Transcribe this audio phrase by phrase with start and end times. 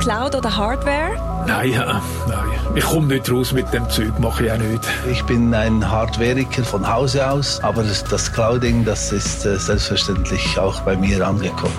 [0.00, 1.44] Cloud oder Hardware?
[1.46, 2.48] Nein, äh, nein.
[2.74, 4.82] Ich komme nicht raus mit dem Zeug, mache ich auch nicht.
[5.10, 10.58] Ich bin ein Hardwareiker von Hause aus, aber das, das Clouding, das ist äh, selbstverständlich
[10.58, 11.78] auch bei mir angekommen.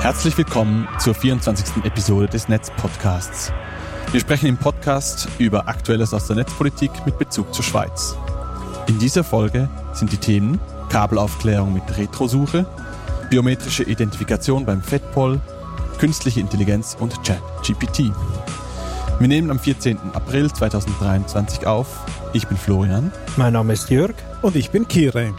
[0.00, 1.84] Herzlich willkommen zur 24.
[1.84, 3.50] Episode des Netz-Podcasts.
[4.12, 8.16] Wir sprechen im Podcast über Aktuelles aus der Netzpolitik mit Bezug zur Schweiz.
[8.86, 12.66] In dieser Folge sind die Themen Kabelaufklärung mit Retrosuche,
[13.30, 15.40] biometrische Identifikation beim FedPol,
[15.98, 18.10] künstliche Intelligenz und ChatGPT.
[19.18, 19.98] Wir nehmen am 14.
[20.12, 21.88] April 2023 auf.
[22.32, 23.10] Ich bin Florian.
[23.36, 24.14] Mein Name ist Jörg.
[24.42, 25.34] Und ich bin Kire.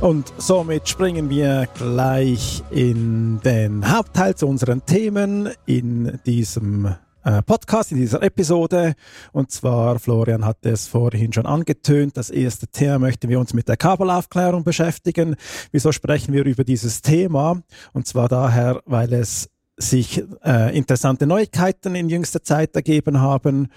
[0.00, 6.94] Und somit springen wir gleich in den Hauptteil zu unseren Themen in diesem
[7.44, 8.94] Podcast, in dieser Episode.
[9.32, 13.68] Und zwar, Florian hat es vorhin schon angetönt, das erste Thema möchten wir uns mit
[13.68, 15.36] der Kabelaufklärung beschäftigen.
[15.72, 17.62] Wieso sprechen wir über dieses Thema?
[17.92, 23.68] Und zwar daher, weil es sich äh, interessante Neuigkeiten in jüngster Zeit ergeben haben.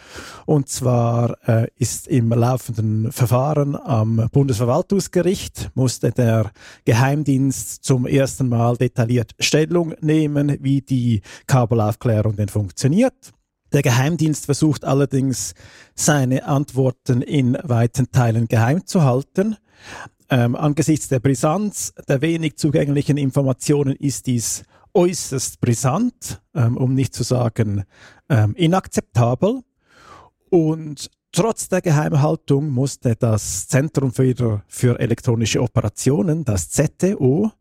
[0.46, 6.52] Und zwar äh, ist im laufenden Verfahren am Bundesverwaltungsgericht musste der
[6.86, 13.34] Geheimdienst zum ersten Mal detailliert Stellung nehmen, wie die Kabelaufklärung denn funktioniert.
[13.72, 15.54] Der Geheimdienst versucht allerdings,
[15.96, 19.58] seine Antworten in weiten Teilen geheim zu halten.
[20.30, 27.14] Ähm, angesichts der Brisanz der wenig zugänglichen Informationen ist dies äußerst brisant, ähm, um nicht
[27.14, 27.84] zu sagen
[28.30, 29.62] ähm, inakzeptabel.
[30.50, 37.52] Und trotz der Geheimhaltung musste das Zentrum für, für elektronische Operationen, das ZTO,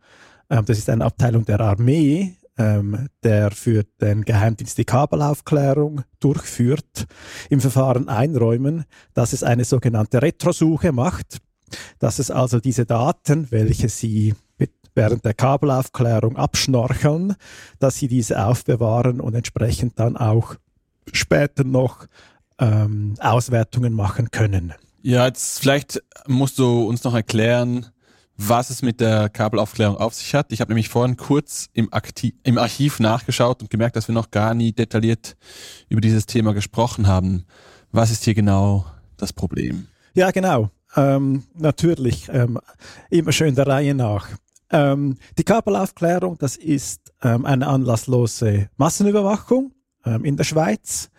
[0.51, 7.07] ähm, das ist eine Abteilung der Armee, ähm, der für den Geheimdienst die Kabelaufklärung durchführt,
[7.49, 11.39] im Verfahren einräumen, dass es eine sogenannte Retrosuche macht,
[11.99, 14.35] dass es also diese Daten, welche sie
[14.99, 17.37] während der Kabelaufklärung abschnorcheln,
[17.79, 20.57] dass sie diese aufbewahren und entsprechend dann auch
[21.13, 22.07] später noch
[22.59, 24.75] ähm, Auswertungen machen können.
[25.03, 27.87] Ja, jetzt vielleicht musst du uns noch erklären,
[28.39, 30.53] was es mit der Kabelaufklärung auf sich hat.
[30.53, 34.31] Ich habe nämlich vorhin kurz im, Aktiv im Archiv nachgeschaut und gemerkt, dass wir noch
[34.31, 35.37] gar nie detailliert
[35.89, 37.45] über dieses Thema gesprochen haben.
[37.91, 39.89] Was ist hier genau das Problem?
[40.15, 40.71] Ja, genau.
[40.97, 42.59] Ähm, natürlich, ähm,
[43.11, 44.29] immer schön der Reihe nach.
[44.71, 49.73] Ähm, die Kabelaufklärung, das ist ähm, eine anlasslose Massenüberwachung
[50.05, 51.11] ähm, in der Schweiz.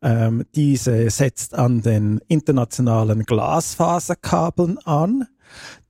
[0.00, 5.26] Ähm, diese setzt an den internationalen Glasfaserkabeln an.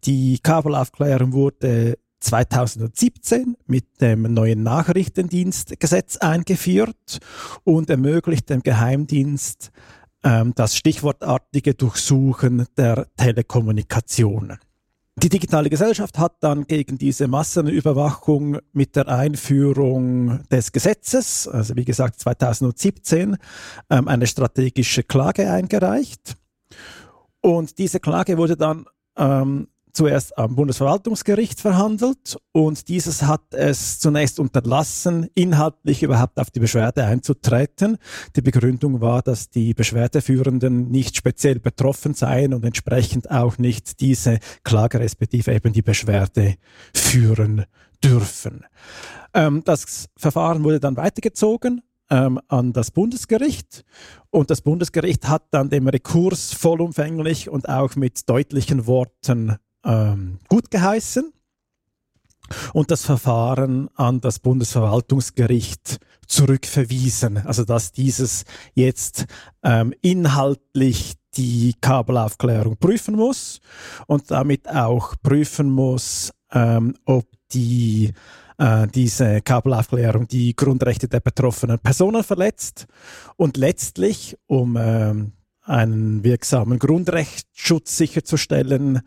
[0.05, 7.19] Die Kabelaufklärung wurde 2017 mit dem neuen Nachrichtendienstgesetz eingeführt
[7.65, 9.71] und ermöglicht dem Geheimdienst
[10.25, 14.59] ähm, das stichwortartige Durchsuchen der Telekommunikation.
[15.17, 21.85] Die digitale Gesellschaft hat dann gegen diese Massenüberwachung mit der Einführung des Gesetzes, also wie
[21.85, 23.37] gesagt 2017,
[23.91, 26.37] ähm, eine strategische Klage eingereicht.
[27.41, 28.87] Und diese Klage wurde dann
[29.19, 36.61] ähm, zuerst am Bundesverwaltungsgericht verhandelt und dieses hat es zunächst unterlassen, inhaltlich überhaupt auf die
[36.61, 37.99] Beschwerde einzutreten.
[38.37, 44.39] Die Begründung war, dass die Beschwerdeführenden nicht speziell betroffen seien und entsprechend auch nicht diese
[44.63, 46.55] Klage respektive eben die Beschwerde
[46.95, 47.65] führen
[48.03, 48.65] dürfen.
[49.35, 53.85] Ähm, das Verfahren wurde dann weitergezogen ähm, an das Bundesgericht.
[54.31, 60.71] Und das Bundesgericht hat dann dem Rekurs vollumfänglich und auch mit deutlichen Worten ähm, gut
[60.71, 61.33] geheißen
[62.73, 67.39] und das Verfahren an das Bundesverwaltungsgericht zurückverwiesen.
[67.39, 69.27] Also dass dieses jetzt
[69.63, 73.61] ähm, inhaltlich die Kabelaufklärung prüfen muss
[74.07, 78.13] und damit auch prüfen muss, ähm, ob die
[78.59, 82.87] äh, diese Kabelaufklärung die Grundrechte der betroffenen Personen verletzt
[83.37, 85.33] und letztlich, um ähm,
[85.63, 89.03] einen wirksamen Grundrechtsschutz sicherzustellen,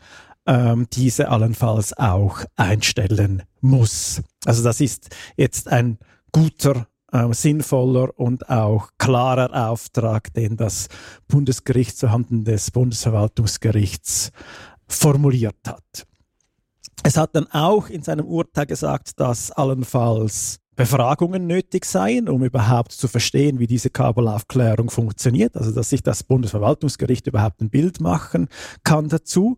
[0.45, 4.21] ähm, diese allenfalls auch einstellen muss.
[4.45, 5.97] Also das ist jetzt ein
[6.31, 10.87] guter, äh, sinnvoller und auch klarer Auftrag, den das
[11.27, 14.31] Bundesgericht zuhanden des Bundesverwaltungsgerichts
[14.87, 16.07] formuliert hat.
[17.03, 22.91] Es hat dann auch in seinem Urteil gesagt, dass allenfalls Befragungen nötig seien, um überhaupt
[22.91, 28.47] zu verstehen, wie diese Kabelaufklärung funktioniert, also dass sich das Bundesverwaltungsgericht überhaupt ein Bild machen
[28.83, 29.57] kann dazu.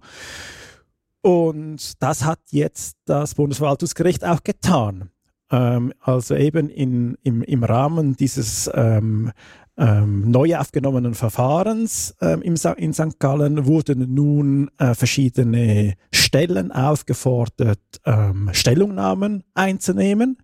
[1.21, 5.11] Und das hat jetzt das Bundesverwaltungsgericht auch getan.
[5.51, 9.31] Ähm, also eben in, im, im Rahmen dieses ähm,
[9.77, 13.19] ähm, neu aufgenommenen Verfahrens ähm, in St.
[13.19, 20.37] Gallen wurden nun äh, verschiedene Stellen aufgefordert, ähm, Stellungnahmen einzunehmen.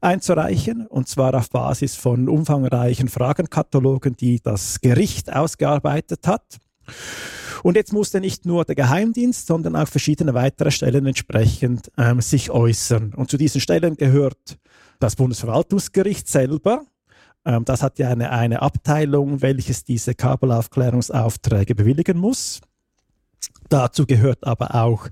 [0.00, 6.58] einzureichen, und zwar auf Basis von umfangreichen Fragenkatalogen, die das Gericht ausgearbeitet hat.
[7.62, 12.50] Und jetzt musste nicht nur der Geheimdienst, sondern auch verschiedene weitere Stellen entsprechend ähm, sich
[12.50, 13.14] äußern.
[13.14, 14.58] Und zu diesen Stellen gehört
[14.98, 16.84] das Bundesverwaltungsgericht selber.
[17.44, 22.60] Ähm, das hat ja eine, eine Abteilung, welches diese Kabelaufklärungsaufträge bewilligen muss.
[23.72, 25.08] Dazu gehört aber auch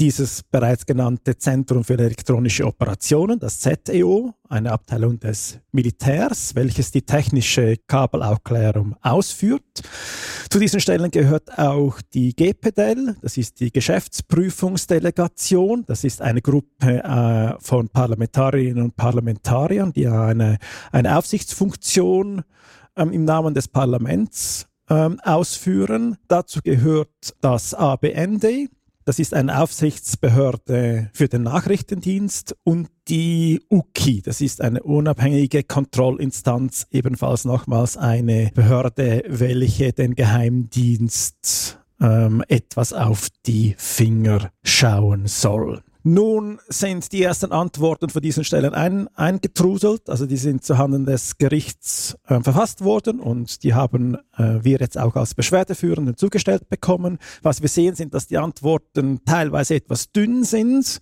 [0.00, 7.02] dieses bereits genannte Zentrum für elektronische Operationen, das ZEO, eine Abteilung des Militärs, welches die
[7.02, 9.62] technische Kabelaufklärung ausführt.
[10.50, 15.84] Zu diesen Stellen gehört auch die GPDEL, das ist die Geschäftsprüfungsdelegation.
[15.86, 20.58] Das ist eine Gruppe äh, von Parlamentarierinnen und Parlamentariern, die eine,
[20.90, 22.42] eine Aufsichtsfunktion
[22.96, 26.18] ähm, im Namen des Parlaments ähm, ausführen.
[26.28, 28.68] Dazu gehört das ABND,
[29.06, 36.86] das ist eine Aufsichtsbehörde für den Nachrichtendienst und die UKI, das ist eine unabhängige Kontrollinstanz,
[36.90, 45.82] ebenfalls nochmals eine Behörde, welche den Geheimdienst ähm, etwas auf die Finger schauen soll.
[46.02, 51.36] Nun sind die ersten Antworten von diesen Stellen ein, eingetruselt, also die sind zuhanden des
[51.36, 57.18] Gerichts äh, verfasst worden und die haben äh, wir jetzt auch als Beschwerdeführenden zugestellt bekommen.
[57.42, 61.00] Was wir sehen, sind, dass die Antworten teilweise etwas dünn sind.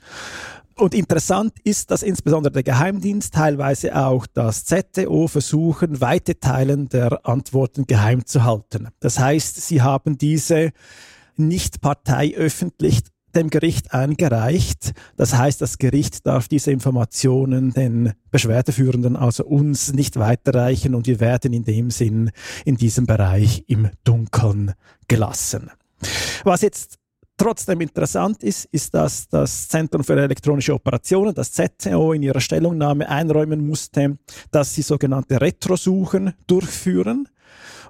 [0.75, 7.27] Und interessant ist, dass insbesondere der Geheimdienst, teilweise auch das ZTO versuchen, weite Teilen der
[7.27, 8.89] Antworten geheim zu halten.
[9.01, 10.71] Das heißt, sie haben diese
[11.37, 13.03] nicht parteiöffentlich
[13.35, 14.93] dem Gericht eingereicht.
[15.17, 21.21] Das heißt, das Gericht darf diese Informationen den Beschwerdeführenden, also uns, nicht weiterreichen und wir
[21.21, 22.31] werden in dem Sinn
[22.65, 24.75] in diesem Bereich im Dunkeln
[25.07, 25.71] gelassen.
[26.45, 26.99] Was jetzt
[27.39, 33.09] trotzdem interessant ist, ist, dass das Zentrum für elektronische Operationen, das ZTO, in ihrer Stellungnahme
[33.09, 34.19] einräumen musste,
[34.51, 37.29] dass sie sogenannte Retrosuchen durchführen.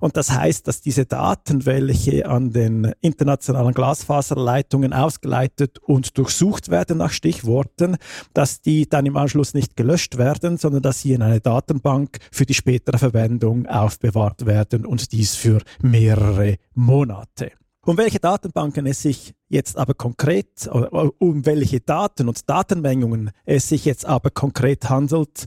[0.00, 6.98] Und das heißt, dass diese Daten, welche an den internationalen Glasfaserleitungen ausgeleitet und durchsucht werden
[6.98, 7.96] nach Stichworten,
[8.34, 12.46] dass die dann im Anschluss nicht gelöscht werden, sondern dass sie in eine Datenbank für
[12.46, 17.57] die spätere Verwendung aufbewahrt werden und dies für mehrere Monate.
[17.88, 23.86] Um welche Datenbanken es sich jetzt aber konkret, um welche Daten und Datenmengungen es sich
[23.86, 25.46] jetzt aber konkret handelt,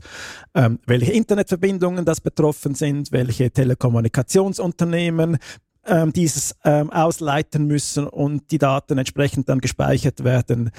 [0.52, 5.38] ähm, welche Internetverbindungen das betroffen sind, welche Telekommunikationsunternehmen
[5.86, 10.72] ähm, dieses ähm, ausleiten müssen und die Daten entsprechend dann gespeichert werden.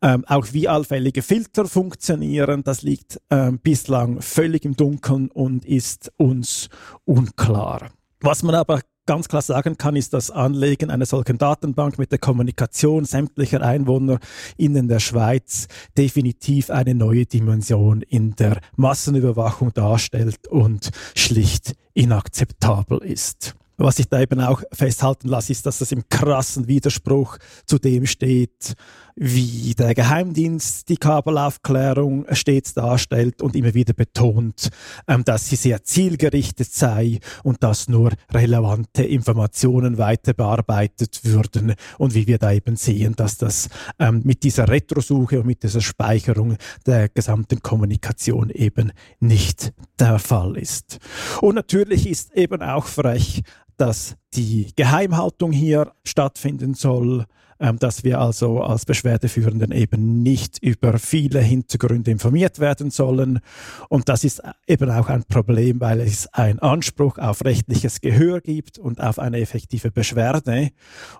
[0.00, 6.12] Ähm, auch wie allfällige Filter funktionieren, das liegt ähm, bislang völlig im Dunkeln und ist
[6.16, 6.68] uns
[7.04, 7.90] unklar.
[8.20, 12.18] Was man aber ganz klar sagen kann, ist das Anlegen einer solchen Datenbank mit der
[12.18, 14.18] Kommunikation sämtlicher Einwohner
[14.58, 15.66] in der Schweiz
[15.96, 23.54] definitiv eine neue Dimension in der Massenüberwachung darstellt und schlicht inakzeptabel ist.
[23.80, 28.06] Was ich da eben auch festhalten lasse, ist, dass das im krassen Widerspruch zu dem
[28.06, 28.74] steht,
[29.14, 34.70] wie der Geheimdienst die Kabelaufklärung stets darstellt und immer wieder betont,
[35.06, 42.14] ähm, dass sie sehr zielgerichtet sei und dass nur relevante Informationen weiter bearbeitet würden und
[42.14, 43.68] wie wir da eben sehen, dass das
[44.00, 50.56] ähm, mit dieser Retrosuche und mit dieser Speicherung der gesamten Kommunikation eben nicht der Fall
[50.56, 50.98] ist.
[51.40, 53.42] Und natürlich ist eben auch frech,
[53.78, 57.24] dass die Geheimhaltung hier stattfinden soll,
[57.58, 63.40] dass wir also als Beschwerdeführenden eben nicht über viele Hintergründe informiert werden sollen.
[63.88, 68.78] Und das ist eben auch ein Problem, weil es einen Anspruch auf rechtliches Gehör gibt
[68.78, 70.70] und auf eine effektive Beschwerde.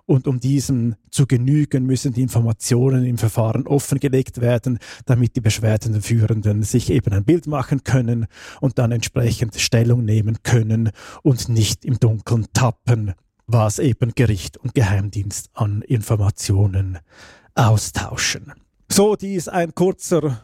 [0.05, 6.63] Und um diesem zu genügen, müssen die Informationen im Verfahren offengelegt werden, damit die Beschwerdenführenden
[6.63, 8.27] sich eben ein Bild machen können
[8.61, 10.91] und dann entsprechend Stellung nehmen können
[11.23, 13.13] und nicht im Dunkeln tappen
[13.51, 16.99] was eben Gericht und Geheimdienst an Informationen
[17.55, 18.53] austauschen.
[18.91, 20.43] So, dies ein kurzer,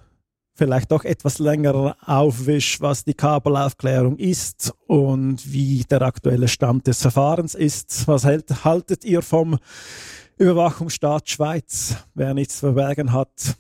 [0.55, 7.01] vielleicht doch etwas längerer Aufwisch, was die Kabelaufklärung ist und wie der aktuelle Stand des
[7.01, 8.07] Verfahrens ist.
[8.07, 9.59] Was hält, haltet ihr vom
[10.38, 11.97] Überwachungsstaat Schweiz?
[12.15, 13.55] Wer nichts verbergen hat,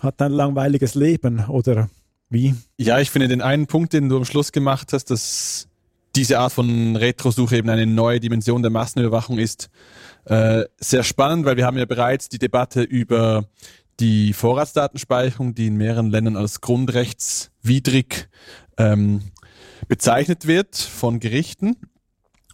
[0.00, 1.88] hat ein langweiliges Leben oder
[2.30, 2.56] wie?
[2.76, 5.67] Ja, ich finde den einen Punkt, den du am Schluss gemacht hast, dass
[6.18, 9.70] diese Art von Retrosuche eben eine neue Dimension der Massenüberwachung ist.
[10.24, 13.44] Äh, sehr spannend, weil wir haben ja bereits die Debatte über
[14.00, 18.28] die Vorratsdatenspeicherung, die in mehreren Ländern als grundrechtswidrig
[18.78, 19.30] ähm,
[19.86, 21.76] bezeichnet wird von Gerichten.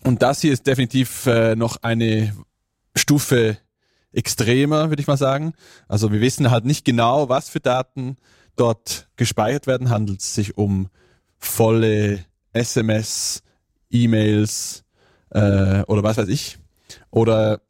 [0.02, 2.36] Und das hier ist definitiv äh, noch eine
[2.94, 3.56] Stufe
[4.12, 5.54] extremer, würde ich mal sagen.
[5.88, 8.18] Also wir wissen halt nicht genau, was für Daten
[8.56, 10.90] dort gespeichert werden, handelt es sich um
[11.38, 13.42] volle SMS,
[13.94, 14.84] E-Mails
[15.30, 16.58] äh, oder was weiß ich.
[17.10, 17.60] Oder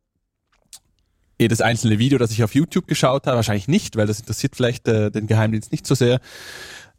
[1.38, 4.88] jedes einzelne Video, das ich auf YouTube geschaut habe, wahrscheinlich nicht, weil das interessiert vielleicht
[4.88, 6.20] äh, den Geheimdienst nicht so sehr.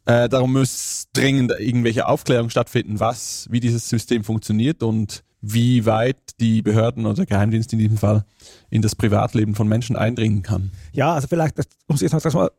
[0.05, 6.18] Äh, darum muss dringend irgendwelche Aufklärung stattfinden, was, wie dieses System funktioniert und wie weit
[6.39, 8.25] die Behörden oder der Geheimdienst in diesem Fall
[8.70, 10.72] in das Privatleben von Menschen eindringen kann.
[10.92, 11.56] Ja, also vielleicht,
[11.88, 12.12] um sich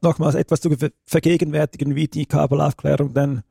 [0.02, 0.70] nochmals etwas zu
[1.04, 3.42] vergegenwärtigen, wie die Kabelaufklärung dann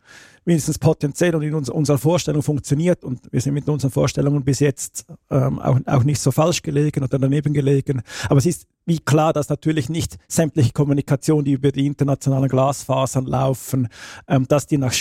[0.46, 3.04] mindestens potenziell und in uns, unserer Vorstellung funktioniert.
[3.04, 7.04] Und wir sind mit unseren Vorstellungen bis jetzt ähm, auch, auch nicht so falsch gelegen
[7.04, 8.04] oder daneben gelegen.
[8.30, 13.26] Aber es ist wie klar, dass natürlich nicht sämtliche Kommunikation, die über die internationalen Glasfasern
[13.26, 13.88] laufen,
[14.28, 14.94] ähm, dass die nach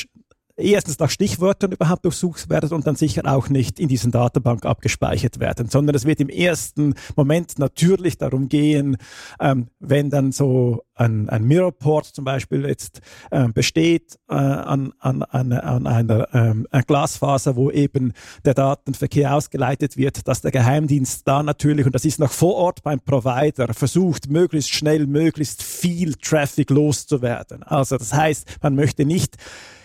[0.57, 5.41] erstens nach Stichwörtern überhaupt durchsucht werden und dann sicher auch nicht in diesen Datenbank abgespeichert
[5.41, 8.97] werden, sondern es wird im ersten Moment natürlich darum gehen,
[9.41, 13.01] ähm, wenn dann so ein, ein Mirrorport zum Beispiel jetzt
[13.33, 18.13] ähm, besteht äh, an, an, an, an einer ähm, Glasfaser, wo eben
[18.45, 22.83] der Datenverkehr ausgeleitet wird, dass der Geheimdienst da natürlich, und das ist noch vor Ort
[22.83, 27.65] beim Provider, versucht, möglichst schnell, möglichst viel Traffic loszuwerden.
[27.65, 29.37] Also das heißt, man möchte nicht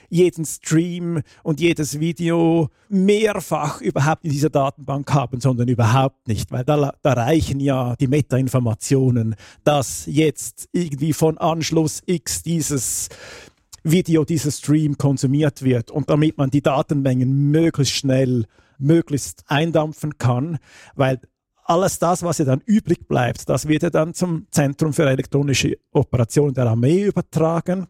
[0.10, 6.64] jeden Stream und jedes Video mehrfach überhaupt in dieser Datenbank haben, sondern überhaupt nicht, weil
[6.64, 13.10] da, da reichen ja die Metainformationen, dass jetzt irgendwie von Anschluss X dieses
[13.84, 18.46] Video, dieses Stream konsumiert wird und damit man die Datenmengen möglichst schnell,
[18.78, 20.58] möglichst eindampfen kann,
[20.96, 21.20] weil
[21.64, 25.78] alles das, was ja dann übrig bleibt, das wird ja dann zum Zentrum für elektronische
[25.92, 27.88] Operationen der Armee übertragen.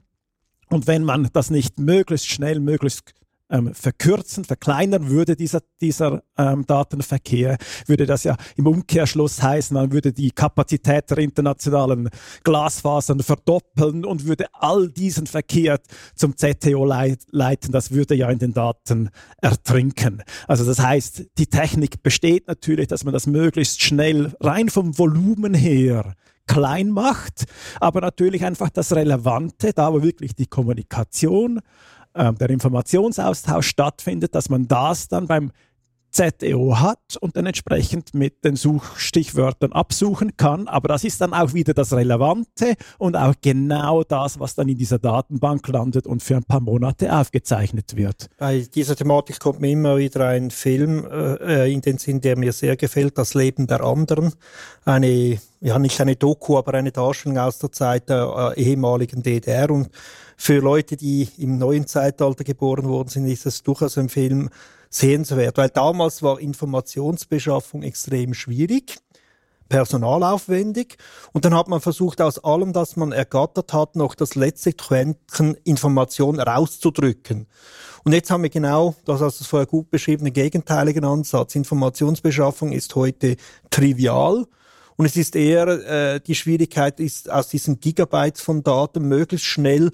[0.69, 3.13] Und wenn man das nicht möglichst schnell, möglichst
[3.49, 7.57] ähm, verkürzen, verkleinern würde, dieser, dieser ähm, Datenverkehr,
[7.88, 12.09] würde das ja im Umkehrschluss heißen, man würde die Kapazität der internationalen
[12.43, 15.79] Glasfasern verdoppeln und würde all diesen Verkehr
[16.15, 17.71] zum ZTO leit leiten.
[17.71, 19.09] Das würde ja in den Daten
[19.41, 20.23] ertrinken.
[20.47, 25.53] Also das heißt, die Technik besteht natürlich, dass man das möglichst schnell rein vom Volumen
[25.53, 26.15] her
[26.50, 27.46] klein macht,
[27.79, 31.62] aber natürlich einfach das Relevante, da wo wirklich die Kommunikation,
[32.13, 35.51] äh, der Informationsaustausch stattfindet, dass man das dann beim
[36.12, 40.68] ZEO hat und dann entsprechend mit den Suchstichwörtern absuchen kann.
[40.68, 44.78] Aber das ist dann auch wieder das Relevante und auch genau das, was dann in
[44.78, 48.28] dieser Datenbank landet und für ein paar Monate aufgezeichnet wird.
[48.38, 52.38] Bei dieser Thematik kommt mir immer wieder ein Film äh, äh in den Sinn, der
[52.38, 54.34] mir sehr gefällt, Das Leben der anderen.
[54.86, 59.70] Eine, ja nicht eine Doku, aber eine Darstellung aus der Zeit der äh, ehemaligen DDR
[59.70, 59.89] und
[60.42, 64.50] für Leute, die im neuen Zeitalter geboren worden sind, ist es durchaus ein Film,
[64.89, 68.98] sehenswert, weil damals war Informationsbeschaffung extrem schwierig
[69.69, 70.98] personalaufwendig.
[71.31, 75.55] Und dann hat man versucht, aus allem, das man ergattert hat, noch das letzte Quäntchen
[75.63, 77.48] Information rauszudrücken.
[78.03, 81.55] Und jetzt haben wir genau das, hast du vorher gut beschriebene gegenteiligen Ansatz.
[81.55, 83.36] Informationsbeschaffung ist heute
[83.69, 84.46] trivial.
[84.96, 89.91] Und es ist eher, äh, die Schwierigkeit ist, aus diesen Gigabytes von Daten möglichst schnell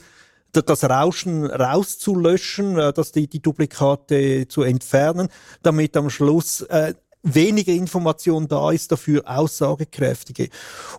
[0.61, 5.29] das Rauschen rauszulöschen, äh, dass die, die Duplikate zu entfernen,
[5.63, 6.93] damit am Schluss äh,
[7.23, 10.49] weniger Information da ist, dafür aussagekräftige.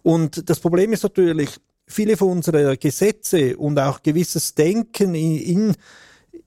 [0.03, 1.51] Und das Problem ist natürlich,
[1.87, 5.75] viele von unseren Gesetze und auch gewisses Denken in,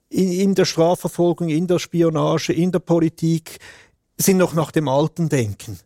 [0.09, 3.59] in, in der Strafverfolgung, in der Spionage, in der Politik
[4.17, 5.79] sind noch nach dem alten Denken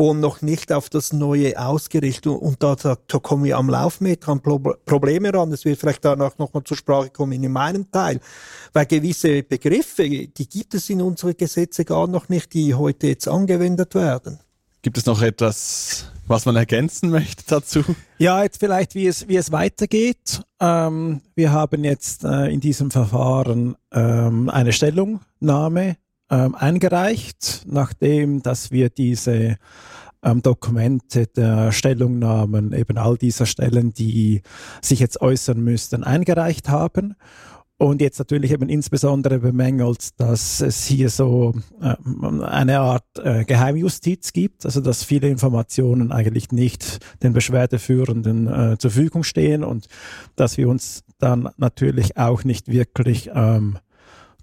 [0.00, 2.32] und noch nicht auf das Neue ausgerichtet.
[2.32, 5.50] Und da, da, da kommen wir am Laufmeter an Probleme ran.
[5.50, 8.18] Das wird vielleicht danach nochmal zur Sprache kommen in meinem Teil.
[8.72, 13.28] Weil gewisse Begriffe, die gibt es in unseren Gesetze gar noch nicht, die heute jetzt
[13.28, 14.38] angewendet werden.
[14.80, 17.84] Gibt es noch etwas, was man ergänzen möchte dazu?
[18.16, 20.40] Ja, jetzt vielleicht, wie es, wie es weitergeht.
[20.60, 25.96] Ähm, wir haben jetzt äh, in diesem Verfahren ähm, eine Stellungnahme
[26.30, 29.56] ähm, eingereicht, nachdem dass wir diese
[30.22, 34.42] ähm, Dokumente der Stellungnahmen eben all dieser Stellen, die
[34.82, 37.16] sich jetzt äußern müssten, eingereicht haben.
[37.78, 41.94] Und jetzt natürlich eben insbesondere bemängelt, dass es hier so äh,
[42.44, 48.90] eine Art äh, Geheimjustiz gibt, also dass viele Informationen eigentlich nicht den Beschwerdeführenden äh, zur
[48.90, 49.88] Verfügung stehen und
[50.36, 53.78] dass wir uns dann natürlich auch nicht wirklich ähm,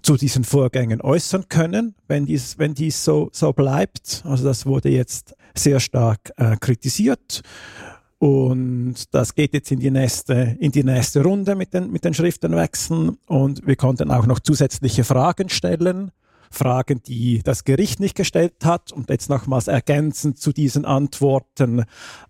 [0.02, 4.22] zu diesen Vorgängen äußern können, wenn dies, wenn dies so, so bleibt.
[4.24, 7.42] Also das wurde jetzt sehr stark äh, kritisiert.
[8.18, 12.14] Und das geht jetzt in die nächste, in die nächste Runde mit den, mit den
[12.14, 13.16] Schriftenwechseln.
[13.26, 16.10] Und wir konnten auch noch zusätzliche Fragen stellen.
[16.50, 21.84] Fragen, die das Gericht nicht gestellt hat und jetzt nochmals ergänzend zu diesen Antworten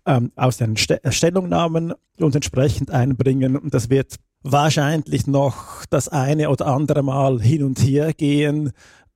[0.05, 3.55] ähm, aus den St Stellungnahmen und entsprechend einbringen.
[3.55, 8.71] Und das wird wahrscheinlich noch das eine oder andere Mal hin und her gehen,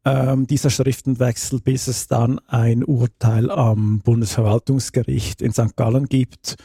[0.05, 5.75] ähm, dieser Schriftenwechsel, bis es dann ein Urteil am Bundesverwaltungsgericht in St.
[5.75, 6.55] Gallen gibt.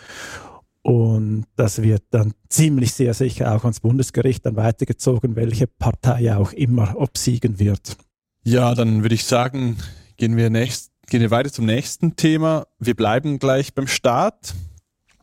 [0.82, 6.52] Und das wird dann ziemlich sehr sicher auch ans Bundesgericht dann weitergezogen, welche Partei auch
[6.52, 7.96] immer obsiegen wird.
[8.42, 9.76] Ja, dann würde ich sagen,
[10.16, 12.66] gehen wir, nächst, gehen wir weiter zum nächsten Thema.
[12.78, 14.54] Wir bleiben gleich beim Staat.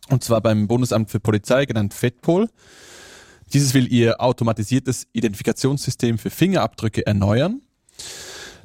[0.10, 2.48] Und zwar beim Bundesamt für Polizei, genannt FEDPOL.
[3.56, 7.62] Dieses will ihr automatisiertes Identifikationssystem für Fingerabdrücke erneuern.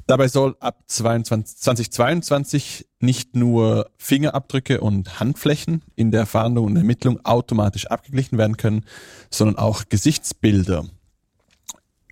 [0.05, 7.23] Dabei soll ab 22, 2022 nicht nur Fingerabdrücke und Handflächen in der Fahndung und Ermittlung
[7.23, 8.83] automatisch abgeglichen werden können,
[9.29, 10.83] sondern auch Gesichtsbilder.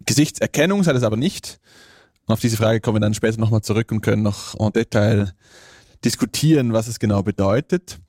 [0.05, 1.59] Gesichtserkennung sei das aber nicht.
[2.27, 5.33] Und auf diese Frage kommen wir dann später nochmal zurück und können noch en Detail
[6.05, 7.99] diskutieren, was es genau bedeutet.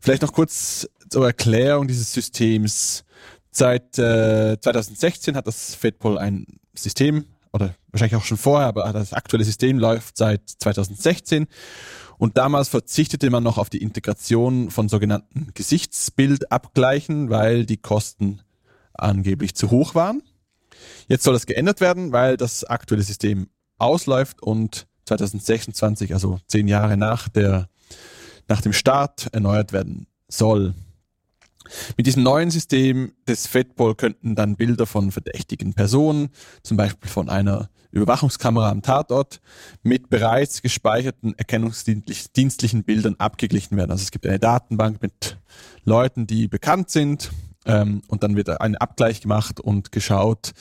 [0.00, 3.02] Vielleicht noch kurz zur Erklärung dieses Systems.
[3.50, 9.12] Seit äh, 2016 hat das FedPol ein System, oder wahrscheinlich auch schon vorher, aber das
[9.12, 11.46] aktuelle System läuft seit 2016.
[12.18, 18.40] Und damals verzichtete man noch auf die Integration von sogenannten Gesichtsbildabgleichen, weil die Kosten
[18.92, 20.22] angeblich zu hoch waren.
[21.08, 26.96] Jetzt soll das geändert werden, weil das aktuelle System ausläuft und 2026, also zehn Jahre
[26.96, 27.68] nach der
[28.48, 30.74] nach dem Start erneuert werden soll.
[31.96, 36.30] Mit diesem neuen System des FedPol könnten dann Bilder von verdächtigen Personen,
[36.62, 39.40] zum Beispiel von einer Überwachungskamera am Tatort,
[39.82, 43.90] mit bereits gespeicherten erkennungsdienstlichen Bildern abgeglichen werden.
[43.90, 45.38] Also es gibt eine Datenbank mit
[45.84, 47.30] Leuten, die bekannt sind,
[47.66, 50.52] ähm, und dann wird ein Abgleich gemacht und geschaut,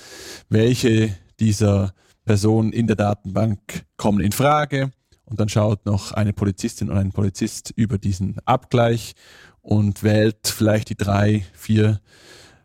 [0.49, 1.93] welche dieser
[2.25, 4.91] Personen in der Datenbank kommen in Frage
[5.25, 9.13] und dann schaut noch eine Polizistin und ein Polizist über diesen Abgleich
[9.61, 11.99] und wählt vielleicht die drei, vier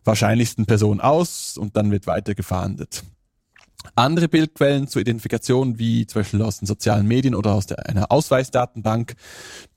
[0.04, 3.04] wahrscheinlichsten Personen aus und dann wird weiter gefahndet.
[3.96, 8.10] Andere Bildquellen zur Identifikation, wie zum Beispiel aus den sozialen Medien oder aus der, einer
[8.10, 9.14] Ausweisdatenbank,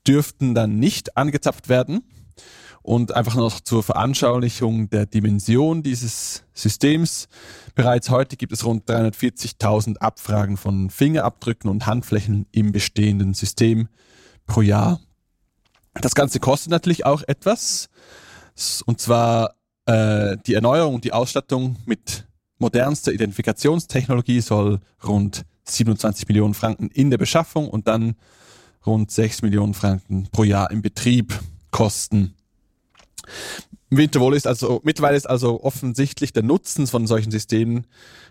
[0.06, 2.02] dürften dann nicht angezapft werden.
[2.82, 7.28] Und einfach noch zur Veranschaulichung der Dimension dieses Systems.
[7.74, 13.88] Bereits heute gibt es rund 340.000 Abfragen von Fingerabdrücken und Handflächen im bestehenden System
[14.46, 15.00] pro Jahr.
[15.94, 17.88] Das Ganze kostet natürlich auch etwas.
[18.86, 19.54] Und zwar
[19.86, 22.26] äh, die Erneuerung und die Ausstattung mit
[22.58, 28.16] modernster Identifikationstechnologie soll rund 27 Millionen Franken in der Beschaffung und dann
[28.86, 31.38] rund 6 Millionen Franken pro Jahr im Betrieb
[31.70, 32.34] kosten.
[33.90, 37.86] Mittlerweile ist also, mittlerweile ist also offensichtlich der Nutzen von solchen Systemen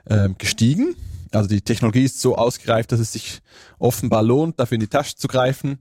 [0.05, 0.95] äh, gestiegen.
[1.31, 3.41] Also die Technologie ist so ausgereift, dass es sich
[3.79, 5.79] offenbar lohnt, dafür in die Tasche zu greifen.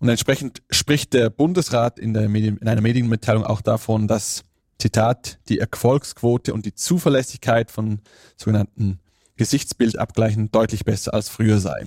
[0.00, 4.42] Und entsprechend spricht der Bundesrat in, der Medien, in einer Medienmitteilung auch davon, dass,
[4.78, 8.00] Zitat, die Erfolgsquote und die Zuverlässigkeit von
[8.36, 8.98] sogenannten
[9.36, 11.86] Gesichtsbildabgleichen deutlich besser als früher sei.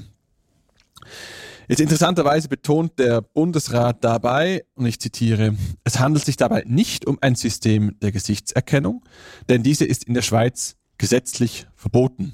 [1.67, 7.17] Jetzt interessanterweise betont der Bundesrat dabei, und ich zitiere, es handelt sich dabei nicht um
[7.19, 9.03] ein System der Gesichtserkennung,
[9.49, 12.33] denn diese ist in der Schweiz gesetzlich verboten.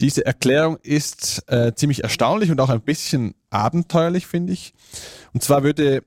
[0.00, 4.74] Diese Erklärung ist äh, ziemlich erstaunlich und auch ein bisschen abenteuerlich, finde ich.
[5.32, 6.02] Und zwar würde,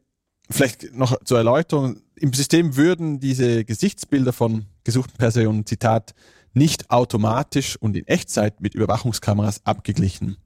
[0.50, 6.14] vielleicht noch zur Erläuterung, im System würden diese Gesichtsbilder von gesuchten Personen, Zitat,
[6.54, 10.38] nicht automatisch und in Echtzeit mit Überwachungskameras abgeglichen.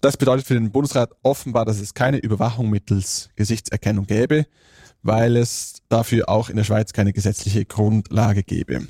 [0.00, 4.46] Das bedeutet für den Bundesrat offenbar, dass es keine Überwachung mittels Gesichtserkennung gäbe,
[5.02, 8.86] weil es dafür auch in der Schweiz keine gesetzliche Grundlage gäbe.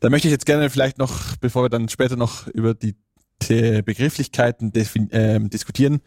[0.00, 2.94] Da möchte ich jetzt gerne vielleicht noch, bevor wir dann später noch über die
[3.48, 6.00] Begrifflichkeiten äh, diskutieren,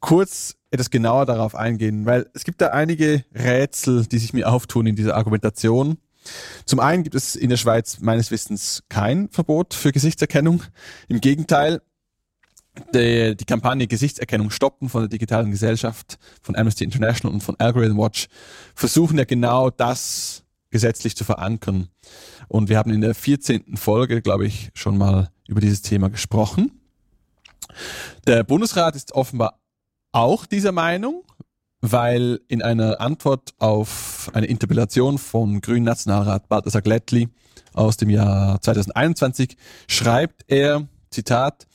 [0.00, 4.86] kurz etwas genauer darauf eingehen, weil es gibt da einige Rätsel, die sich mir auftun
[4.86, 5.98] in dieser Argumentation.
[6.66, 10.62] Zum einen gibt es in der Schweiz meines Wissens kein Verbot für Gesichtserkennung.
[11.08, 11.80] Im Gegenteil,
[12.94, 17.96] die, die Kampagne Gesichtserkennung stoppen von der digitalen Gesellschaft, von Amnesty International und von Algorithm
[17.96, 18.28] Watch
[18.74, 21.88] versuchen ja genau das gesetzlich zu verankern.
[22.48, 23.76] Und wir haben in der 14.
[23.76, 26.72] Folge, glaube ich, schon mal über dieses Thema gesprochen.
[28.26, 29.60] Der Bundesrat ist offenbar
[30.12, 31.24] auch dieser Meinung,
[31.80, 37.28] weil in einer Antwort auf eine Interpellation von Grünen Nationalrat Balthasar Glättli
[37.72, 41.66] aus dem Jahr 2021 schreibt er, Zitat,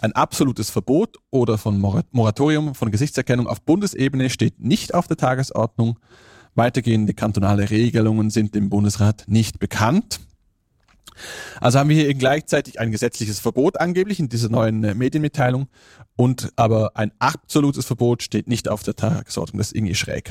[0.00, 5.98] ein absolutes Verbot oder von Moratorium von Gesichtserkennung auf Bundesebene steht nicht auf der Tagesordnung.
[6.54, 10.20] Weitergehende kantonale Regelungen sind dem Bundesrat nicht bekannt.
[11.60, 15.68] Also haben wir hier gleichzeitig ein gesetzliches Verbot angeblich in dieser neuen äh, Medienmitteilung
[16.16, 19.58] und aber ein absolutes Verbot steht nicht auf der Tagesordnung.
[19.58, 20.30] Das ist irgendwie schräg.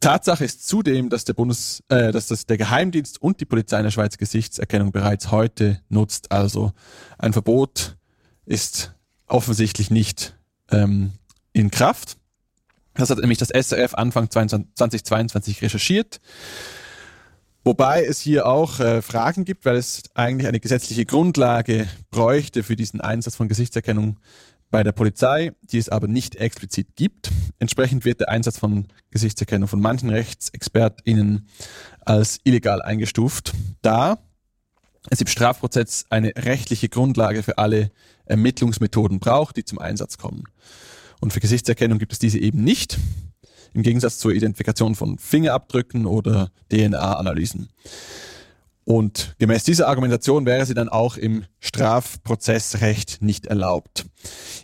[0.00, 3.84] Tatsache ist zudem, dass der Bundes, äh, dass das der Geheimdienst und die Polizei in
[3.84, 6.30] der Schweiz Gesichtserkennung bereits heute nutzt.
[6.30, 6.72] Also
[7.18, 7.96] ein Verbot
[8.44, 8.94] ist
[9.26, 10.36] offensichtlich nicht
[10.70, 11.12] ähm,
[11.54, 12.18] in Kraft.
[12.94, 16.20] Das hat nämlich das SRF Anfang 2022 recherchiert.
[17.64, 22.76] Wobei es hier auch äh, Fragen gibt, weil es eigentlich eine gesetzliche Grundlage bräuchte für
[22.76, 24.20] diesen Einsatz von Gesichtserkennung
[24.70, 27.30] bei der Polizei, die es aber nicht explizit gibt.
[27.58, 31.48] Entsprechend wird der Einsatz von Gesichtserkennung von manchen RechtsexpertInnen
[32.00, 34.18] als illegal eingestuft, da
[35.10, 37.92] es im Strafprozess eine rechtliche Grundlage für alle
[38.26, 40.44] Ermittlungsmethoden braucht, die zum Einsatz kommen.
[41.24, 42.98] Und für Gesichtserkennung gibt es diese eben nicht,
[43.72, 47.70] im Gegensatz zur Identifikation von Fingerabdrücken oder DNA-Analysen.
[48.84, 54.04] Und gemäß dieser Argumentation wäre sie dann auch im Strafprozessrecht nicht erlaubt.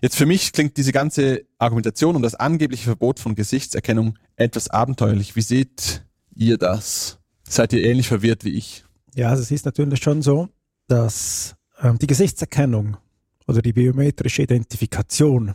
[0.02, 5.36] Jetzt für mich klingt diese ganze Argumentation um das angebliche Verbot von Gesichtserkennung etwas abenteuerlich.
[5.36, 7.20] Wie seht ihr das?
[7.48, 8.84] Seid ihr ähnlich verwirrt wie ich?
[9.14, 10.50] Ja, also es ist natürlich schon so,
[10.88, 12.98] dass ähm, die Gesichtserkennung
[13.46, 15.54] oder die biometrische Identifikation,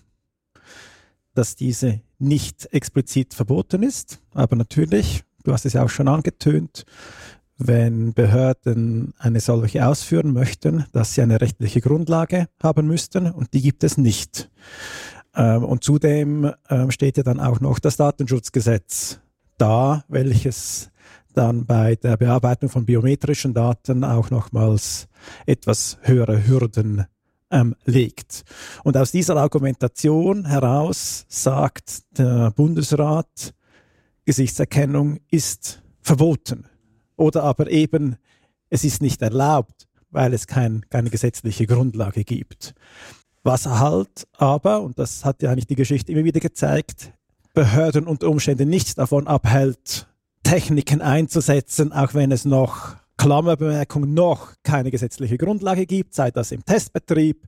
[1.35, 4.19] dass diese nicht explizit verboten ist.
[4.33, 6.85] Aber natürlich, du hast es ja auch schon angetönt,
[7.57, 13.61] wenn Behörden eine solche ausführen möchten, dass sie eine rechtliche Grundlage haben müssten und die
[13.61, 14.49] gibt es nicht.
[15.35, 19.19] Ähm, und zudem ähm, steht ja dann auch noch das Datenschutzgesetz
[19.57, 20.89] da, welches
[21.33, 25.07] dann bei der Bearbeitung von biometrischen Daten auch nochmals
[25.45, 27.05] etwas höhere Hürden
[27.51, 28.43] ähm, legt.
[28.83, 33.53] Und aus dieser Argumentation heraus sagt der Bundesrat,
[34.25, 36.65] Gesichtserkennung ist verboten.
[37.15, 38.17] Oder aber eben,
[38.69, 42.73] es ist nicht erlaubt, weil es kein, keine gesetzliche Grundlage gibt.
[43.43, 47.13] Was halt aber, und das hat ja eigentlich die Geschichte immer wieder gezeigt,
[47.53, 50.07] Behörden und Umstände nichts davon abhält,
[50.43, 56.65] Techniken einzusetzen, auch wenn es noch Klammerbemerkung noch keine gesetzliche Grundlage gibt, sei das im
[56.65, 57.43] Testbetrieb,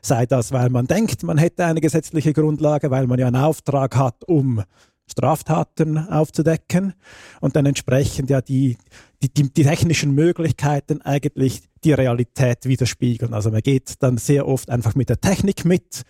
[0.00, 3.96] sei das, weil man denkt, man hätte eine gesetzliche Grundlage, weil man ja einen Auftrag
[3.96, 4.62] hat, um
[5.10, 6.94] Straftaten aufzudecken
[7.40, 8.78] und dann entsprechend ja die,
[9.22, 13.34] die, die, die technischen Möglichkeiten eigentlich die Realität widerspiegeln.
[13.34, 16.02] Also man geht dann sehr oft einfach mit der Technik mit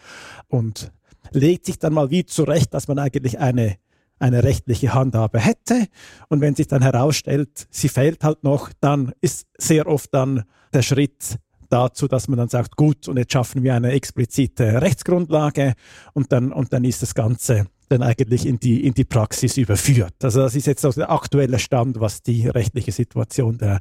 [0.48, 0.92] und
[1.32, 3.76] legt sich dann mal wie zurecht, dass man eigentlich eine
[4.22, 5.86] eine rechtliche Handhabe hätte.
[6.28, 10.82] Und wenn sich dann herausstellt, sie fehlt halt noch, dann ist sehr oft dann der
[10.82, 15.74] Schritt dazu, dass man dann sagt, gut, und jetzt schaffen wir eine explizite Rechtsgrundlage
[16.12, 20.14] und dann, und dann ist das Ganze dann eigentlich in die, in die Praxis überführt.
[20.22, 23.80] Also das ist jetzt also der aktuelle Stand, was die rechtliche Situation der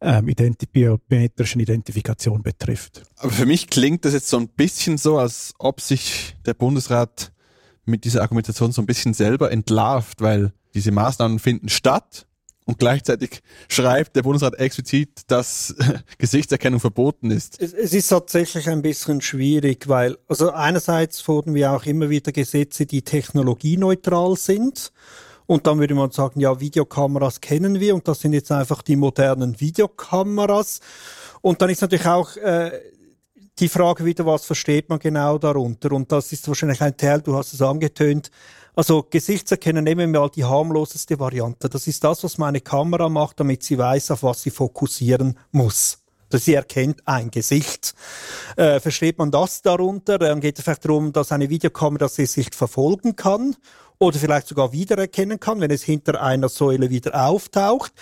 [0.00, 3.04] ähm, identi biometrischen Identifikation betrifft.
[3.16, 7.32] Aber für mich klingt das jetzt so ein bisschen so, als ob sich der Bundesrat
[7.84, 12.26] mit dieser Argumentation so ein bisschen selber entlarvt, weil diese Maßnahmen finden statt
[12.64, 15.74] und gleichzeitig schreibt der Bundesrat explizit, dass
[16.18, 17.60] Gesichtserkennung verboten ist.
[17.60, 22.30] Es, es, ist tatsächlich ein bisschen schwierig, weil, also einerseits fordern wir auch immer wieder
[22.30, 24.92] Gesetze, die technologieneutral sind.
[25.46, 28.96] Und dann würde man sagen, ja, Videokameras kennen wir und das sind jetzt einfach die
[28.96, 30.80] modernen Videokameras.
[31.40, 32.70] Und dann ist natürlich auch äh,
[33.58, 35.92] die Frage wieder, was versteht man genau darunter?
[35.92, 38.30] Und das ist wahrscheinlich ein Teil, du hast es angetönt.
[38.74, 41.68] Also Gesichtserkennen nehmen wir mal die harmloseste Variante.
[41.68, 45.98] Das ist das, was meine Kamera macht, damit sie weiß, auf was sie fokussieren muss.
[46.32, 47.94] Also sie erkennt ein Gesicht.
[48.56, 50.18] Äh, versteht man das darunter?
[50.18, 53.54] Dann geht es vielleicht darum, dass eine Videokamera das Gesicht verfolgen kann
[53.98, 57.92] oder vielleicht sogar wiedererkennen kann, wenn es hinter einer Säule wieder auftaucht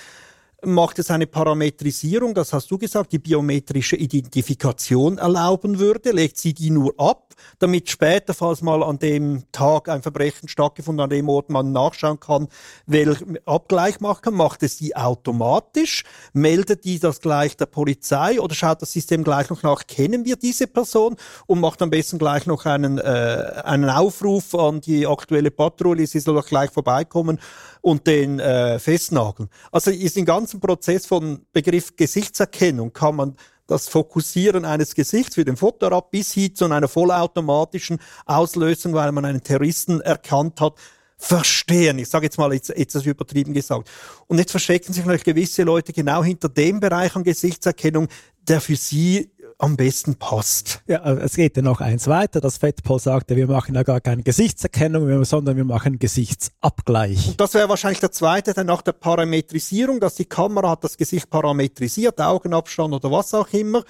[0.64, 6.54] macht es eine Parametrisierung, das hast du gesagt, die biometrische Identifikation erlauben würde, legt sie
[6.54, 11.28] die nur ab, damit später, falls mal an dem Tag ein Verbrechen stattgefunden, an dem
[11.28, 12.48] Ort man nachschauen kann,
[12.86, 18.54] welchen Abgleich machen kann, macht es die automatisch, meldet die das gleich der Polizei oder
[18.54, 22.46] schaut das System gleich noch nach, kennen wir diese Person und macht am besten gleich
[22.46, 27.38] noch einen, äh, einen Aufruf an die aktuelle Patrouille, sie soll doch gleich vorbeikommen
[27.80, 29.48] und den äh, festnageln.
[29.72, 35.44] Also ist im ganzen Prozess von Begriff Gesichtserkennung kann man das Fokussieren eines Gesichts für
[35.44, 40.74] den Fotorab bis hin zu einer vollautomatischen Auslösung, weil man einen Terroristen erkannt hat,
[41.16, 41.98] verstehen.
[41.98, 43.88] Ich sage jetzt mal, jetzt, jetzt das übertrieben gesagt.
[44.26, 48.08] Und jetzt verstecken sich vielleicht gewisse Leute genau hinter dem Bereich an Gesichtserkennung,
[48.40, 50.82] der für sie am besten passt.
[50.86, 52.40] Ja, es geht ja noch eins weiter.
[52.40, 57.28] Das FedPol sagte, wir machen ja gar keine Gesichtserkennung, sondern wir machen Gesichtsabgleich.
[57.28, 60.96] Und das wäre wahrscheinlich der zweite, dann nach der Parametrisierung, dass die Kamera hat das
[60.96, 63.84] Gesicht parametrisiert, Augenabstand oder was auch immer.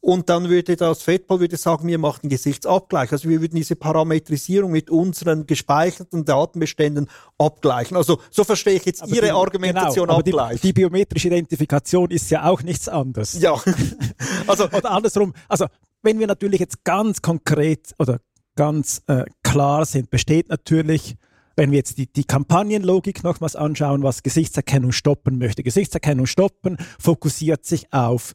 [0.00, 3.10] Und dann würde das FEDPOL würde sagen, wir machen Gesichtsabgleich.
[3.10, 7.96] Also wir würden diese Parametrisierung mit unseren gespeicherten Datenbeständen abgleichen.
[7.96, 10.60] Also so verstehe ich jetzt aber Ihre die, Argumentation genau, abgleich.
[10.60, 13.40] Die, die, biometrische Identifikation ist ja auch nichts anderes.
[13.40, 13.60] Ja.
[14.46, 15.34] also oder andersrum.
[15.48, 15.66] Also
[16.02, 18.20] wenn wir natürlich jetzt ganz konkret oder
[18.54, 21.16] ganz äh, klar sind, besteht natürlich
[21.56, 25.64] wenn wir jetzt die, die Kampagnenlogik nochmals anschauen, was Gesichtserkennung stoppen möchte.
[25.64, 28.32] Gesichtserkennung stoppen fokussiert sich auf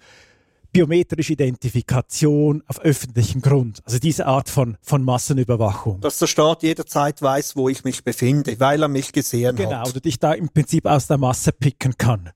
[0.73, 3.81] biometrische Identifikation auf öffentlichem Grund.
[3.85, 6.01] Also diese Art von, von Massenüberwachung.
[6.01, 9.83] Dass der Staat jederzeit weiß, wo ich mich befinde, weil er mich gesehen genau, hat.
[9.85, 12.31] Genau, und dich da im Prinzip aus der Masse picken kann.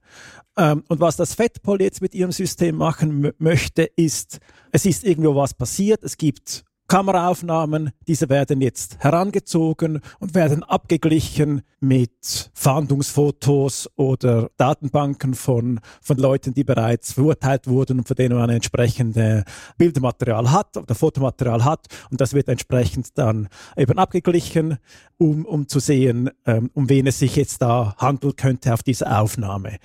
[0.55, 4.39] Ähm, und was das FedPol jetzt mit ihrem System machen möchte, ist,
[4.71, 11.61] es ist irgendwo was passiert, es gibt Kameraaufnahmen, diese werden jetzt herangezogen und werden abgeglichen
[11.81, 18.49] mit Fahndungsfotos oder Datenbanken von, von Leuten, die bereits verurteilt wurden und von denen man
[18.49, 19.43] entsprechende
[19.77, 21.87] Bildmaterial hat oder Fotomaterial hat.
[22.09, 24.77] Und das wird entsprechend dann eben abgeglichen,
[25.17, 29.13] um, um zu sehen, ähm, um wen es sich jetzt da handeln könnte auf diese
[29.13, 29.77] Aufnahme.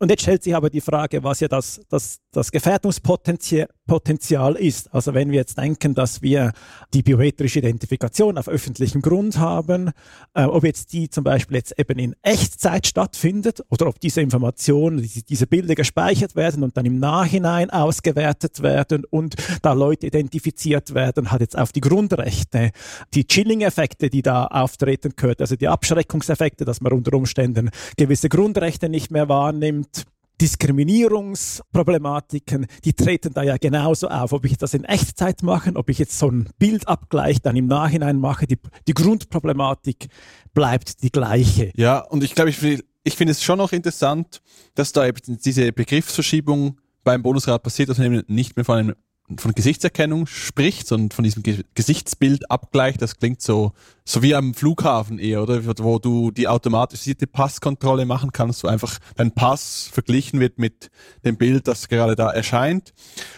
[0.00, 4.92] Und jetzt stellt sich aber die Frage, was ja das, das, das Gefährdungspotenzial Potenzial ist.
[4.94, 6.52] Also wenn wir jetzt denken, dass wir
[6.94, 9.90] die biometrische Identifikation auf öffentlichem Grund haben,
[10.32, 15.02] äh, ob jetzt die zum Beispiel jetzt eben in Echtzeit stattfindet oder ob diese Informationen,
[15.02, 20.94] diese, diese Bilder gespeichert werden und dann im Nachhinein ausgewertet werden und da Leute identifiziert
[20.94, 22.70] werden, hat jetzt auf die Grundrechte,
[23.12, 28.88] die Chilling-Effekte, die da auftreten können, also die Abschreckungseffekte, dass man unter Umständen gewisse Grundrechte
[28.88, 29.93] nicht mehr wahrnimmt,
[30.40, 34.32] Diskriminierungsproblematiken, die treten da ja genauso auf.
[34.32, 38.18] Ob ich das in Echtzeit mache, ob ich jetzt so ein Bildabgleich dann im Nachhinein
[38.18, 40.08] mache, die, die Grundproblematik
[40.52, 41.72] bleibt die gleiche.
[41.76, 44.42] Ja, und ich glaube, ich, ich finde es schon noch interessant,
[44.74, 48.94] dass da eben diese Begriffsverschiebung beim Bundesrat passiert, dass man eben nicht mehr von einem
[49.38, 52.98] von Gesichtserkennung spricht, sondern von diesem Ge Gesichtsbildabgleich.
[52.98, 53.72] Das klingt so,
[54.04, 55.64] so wie am Flughafen eher, oder?
[55.78, 60.90] Wo du die automatisierte Passkontrolle machen kannst, wo einfach dein Pass verglichen wird mit
[61.24, 62.92] dem Bild, das gerade da erscheint.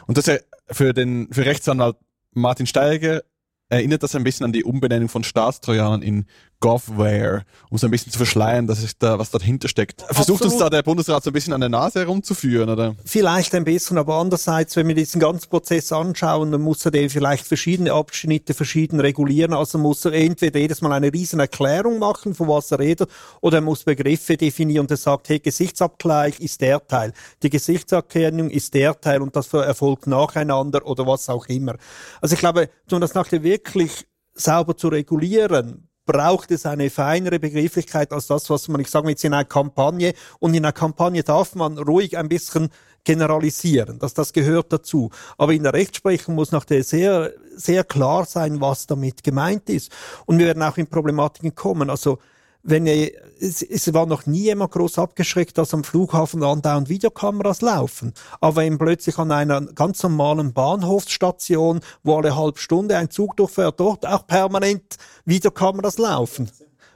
[0.07, 1.97] Und das ist für den, für Rechtsanwalt
[2.33, 3.23] Martin Steiger
[3.69, 6.27] erinnert das ein bisschen an die Umbenennung von Staatstrojanern in
[6.61, 10.03] Govware, um so ein bisschen zu verschleiern, dass es da was dahinter steckt.
[10.03, 10.43] Versucht Absolut.
[10.43, 12.97] uns da der Bundesrat so ein bisschen an der Nase herumzuführen, oder?
[13.05, 17.11] Vielleicht ein bisschen, aber andererseits, wenn wir diesen ganzen Prozess anschauen, dann muss er den
[17.11, 19.53] vielleicht verschiedene Abschnitte verschieden regulieren.
[19.53, 23.59] Also muss er entweder jedes Mal eine riesen Erklärung machen, von was er redet, oder
[23.59, 28.75] er muss Begriffe definieren und er sagt, hey, Gesichtsabgleich ist der Teil, die Gesichtserkennung ist
[28.75, 31.77] der Teil und das erfolgt nacheinander oder was auch immer.
[32.21, 38.13] Also ich glaube, um das nachher wirklich sauber zu regulieren, braucht es eine feinere Begrifflichkeit
[38.13, 40.15] als das, was man, ich sage jetzt in einer Kampagne.
[40.39, 42.71] Und in einer Kampagne darf man ruhig ein bisschen
[43.05, 45.11] generalisieren, dass das gehört dazu.
[45.37, 49.93] Aber in der Rechtsprechung muss noch sehr, sehr klar sein, was damit gemeint ist.
[50.27, 51.91] Und wir werden auch in Problematiken kommen.
[51.91, 52.19] Also,
[52.67, 57.61] wenn ihr, es, es war noch nie jemand groß abgeschreckt, dass am Flughafen andauernd Videokameras
[57.63, 58.13] laufen.
[58.41, 63.79] Aber wenn plötzlich an einer ganz normalen Bahnhofsstation, wo alle halbe Stunde ein Zug durchfährt,
[63.79, 66.51] dort auch permanent Videokameras laufen.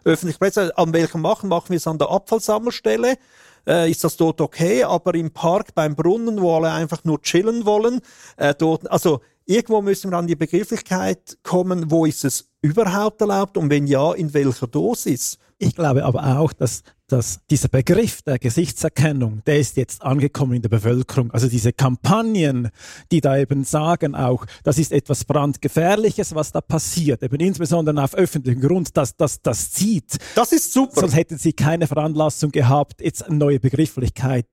[0.04, 1.48] Öffentlich Presse, an welchem machen?
[1.48, 3.16] Machen wir es an der Abfallsammelstelle?
[3.66, 4.82] Äh, ist das dort okay?
[4.82, 8.00] Aber im Park beim Brunnen, wo alle einfach nur chillen wollen,
[8.38, 13.56] äh, dort, also irgendwo müssen wir an die Begrifflichkeit kommen, wo ist es überhaupt erlaubt
[13.56, 15.38] und wenn ja, in welcher Dosis?
[15.62, 20.62] Ich glaube aber auch, dass, dass dieser Begriff der Gesichtserkennung, der ist jetzt angekommen in
[20.62, 21.30] der Bevölkerung.
[21.32, 22.70] Also diese Kampagnen,
[23.12, 28.14] die da eben sagen auch, das ist etwas brandgefährliches, was da passiert, eben insbesondere auf
[28.14, 30.16] öffentlichem Grund, dass das, das zieht.
[30.34, 31.02] Das ist super.
[31.02, 34.48] Sonst hätten sie keine Veranlassung gehabt, jetzt eine neue Begrifflichkeit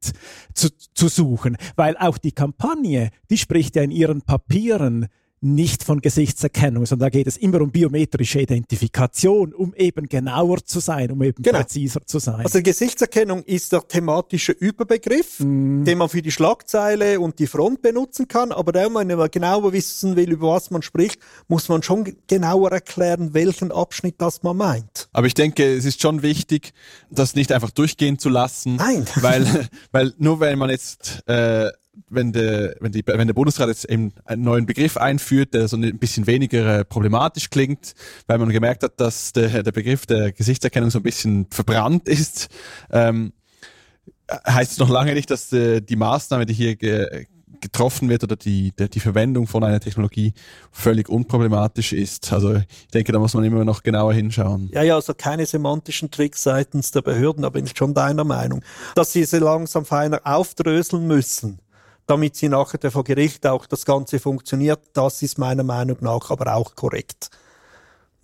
[0.53, 1.55] zu, zu suchen.
[1.77, 5.07] Weil auch die Kampagne, die spricht ja in ihren Papieren
[5.39, 10.79] nicht von Gesichtserkennung, sondern da geht es immer um biometrische Identifikation, um eben genauer zu
[10.79, 11.59] sein, um eben genau.
[11.59, 12.43] präziser zu sein.
[12.43, 15.83] Also Gesichtserkennung ist der thematische Überbegriff, mm.
[15.83, 20.15] den man für die Schlagzeile und die Front benutzen kann, aber wenn man genauer wissen
[20.15, 25.07] will, über was man spricht, muss man schon genauer erklären, welchen Abschnitt das man meint.
[25.13, 26.73] Aber ich denke, es ist schon wichtig,
[27.11, 28.77] das nicht einfach durchgehen zu lassen.
[28.77, 29.05] Nein.
[29.15, 31.69] Weil, weil nur weil man jetzt äh,
[32.09, 35.77] wenn der, wenn, die, wenn der Bundesrat jetzt eben einen neuen Begriff einführt, der so
[35.77, 37.93] ein bisschen weniger äh, problematisch klingt,
[38.27, 42.49] weil man gemerkt hat, dass der, der Begriff der Gesichtserkennung so ein bisschen verbrannt ist,
[42.91, 43.33] ähm,
[44.47, 47.25] heißt es noch lange nicht, dass äh, die Maßnahme, die hier ge
[47.59, 50.33] getroffen wird oder die, die, die Verwendung von einer Technologie
[50.71, 52.31] völlig unproblematisch ist.
[52.31, 54.69] Also ich denke, da muss man immer noch genauer hinschauen.
[54.71, 58.63] Ja, ja, also keine semantischen Tricks seitens der Behörden, da bin ich schon deiner Meinung,
[58.93, 61.59] dass sie sie langsam feiner aufdröseln müssen
[62.07, 64.79] damit sie nachher vor Gericht auch das Ganze funktioniert.
[64.93, 67.29] Das ist meiner Meinung nach aber auch korrekt.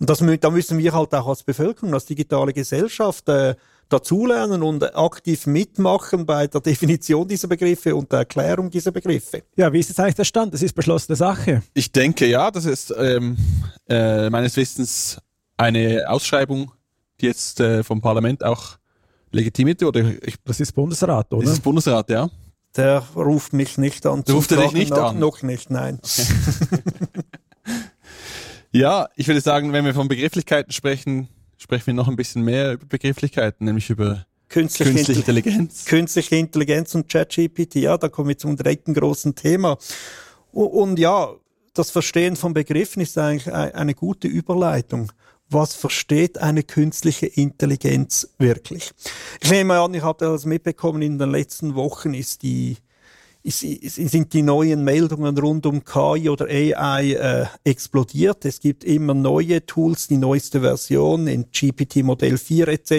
[0.00, 3.54] Und das, da müssen wir halt auch als Bevölkerung, als digitale Gesellschaft äh,
[3.88, 9.42] dazulernen und aktiv mitmachen bei der Definition dieser Begriffe und der Erklärung dieser Begriffe.
[9.56, 10.54] Ja, wie ist jetzt eigentlich der Stand?
[10.54, 11.62] Das ist beschlossene Sache.
[11.74, 13.36] Ich denke ja, das ist ähm,
[13.88, 15.18] äh, meines Wissens
[15.56, 16.72] eine Ausschreibung,
[17.20, 18.78] die jetzt äh, vom Parlament auch
[19.30, 20.18] legitimiert wurde.
[20.22, 21.44] Ich, das ist Bundesrat, oder?
[21.44, 22.28] Das ist Bundesrat, ja.
[22.76, 24.24] Der ruft mich nicht an.
[24.28, 25.18] Ruft er dich nicht noch, an?
[25.18, 26.00] Noch nicht, nein.
[26.02, 26.80] Okay.
[28.72, 32.72] ja, ich würde sagen, wenn wir von Begrifflichkeiten sprechen, sprechen wir noch ein bisschen mehr
[32.72, 35.84] über Begrifflichkeiten, nämlich über künstliche, künstliche Intelligenz.
[35.84, 39.78] Künstliche Intelligenz und ChatGPT, ja, da kommen wir zum dritten großen Thema.
[40.50, 41.32] Und ja,
[41.74, 45.12] das Verstehen von Begriffen ist eigentlich eine gute Überleitung.
[45.50, 48.92] Was versteht eine künstliche Intelligenz wirklich?
[49.42, 52.76] Ich nehme an, ich habe das mitbekommen, in den letzten Wochen ist die
[53.46, 58.44] sind die neuen Meldungen rund um KI oder AI äh, explodiert.
[58.46, 62.92] Es gibt immer neue Tools, die neueste Version in GPT Modell 4 etc.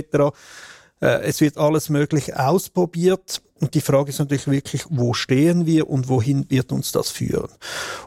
[1.02, 3.42] Äh, es wird alles Mögliche ausprobiert.
[3.60, 7.50] Und die Frage ist natürlich wirklich, wo stehen wir und wohin wird uns das führen?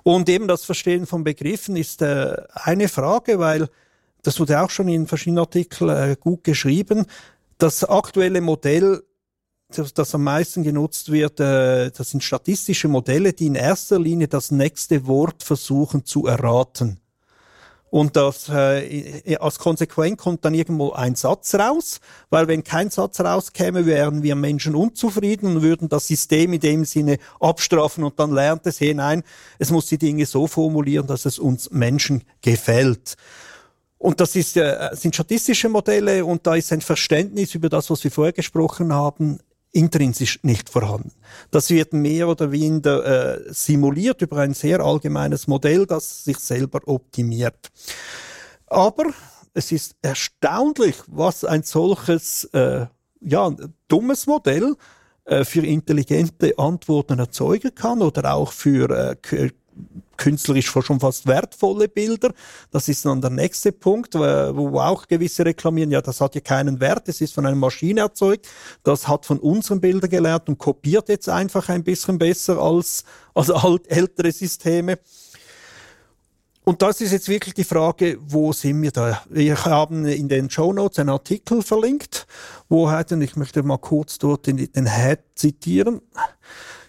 [0.05, 3.68] Und eben das Verstehen von Begriffen ist äh, eine Frage, weil
[4.29, 7.07] das wurde auch schon in verschiedenen Artikeln äh, gut geschrieben.
[7.57, 9.03] Das aktuelle Modell
[9.75, 14.29] das, das am meisten genutzt wird, äh, das sind statistische Modelle, die in erster Linie
[14.29, 17.01] das nächste Wort versuchen zu erraten.
[17.91, 23.21] Und das, äh, als Konsequenz kommt dann irgendwo ein Satz raus, weil wenn kein Satz
[23.21, 28.33] rauskäme, wären wir Menschen unzufrieden und würden das System in dem Sinne abstrafen und dann
[28.33, 29.23] lernt es, hey nein,
[29.59, 33.17] es muss die Dinge so formulieren, dass es uns Menschen gefällt.
[33.99, 38.05] Und das ist, äh, sind statistische Modelle und da ist ein Verständnis über das, was
[38.05, 39.41] wir vorher gesprochen haben,
[39.73, 41.13] intrinsisch nicht vorhanden.
[41.51, 43.05] Das wird mehr oder weniger
[43.39, 47.71] äh, simuliert über ein sehr allgemeines Modell, das sich selber optimiert.
[48.67, 49.05] Aber
[49.53, 52.87] es ist erstaunlich, was ein solches äh,
[53.21, 53.55] ja,
[53.89, 54.77] dummes Modell
[55.25, 59.51] äh, für intelligente Antworten erzeugen kann oder auch für äh,
[60.17, 62.33] künstlerisch schon fast wertvolle Bilder.
[62.71, 66.81] Das ist dann der nächste Punkt, wo auch gewisse reklamieren, ja, das hat ja keinen
[66.81, 68.49] Wert, es ist von einer Maschine erzeugt,
[68.83, 73.49] das hat von unseren Bildern gelernt und kopiert jetzt einfach ein bisschen besser als, als
[73.87, 74.99] ältere Systeme.
[76.69, 79.23] Und das ist jetzt wirklich die Frage, wo sind wir da?
[79.31, 82.27] Wir haben in den Show Notes einen Artikel verlinkt,
[82.69, 86.03] wo hat, und ich möchte mal kurz dort den, den Head zitieren.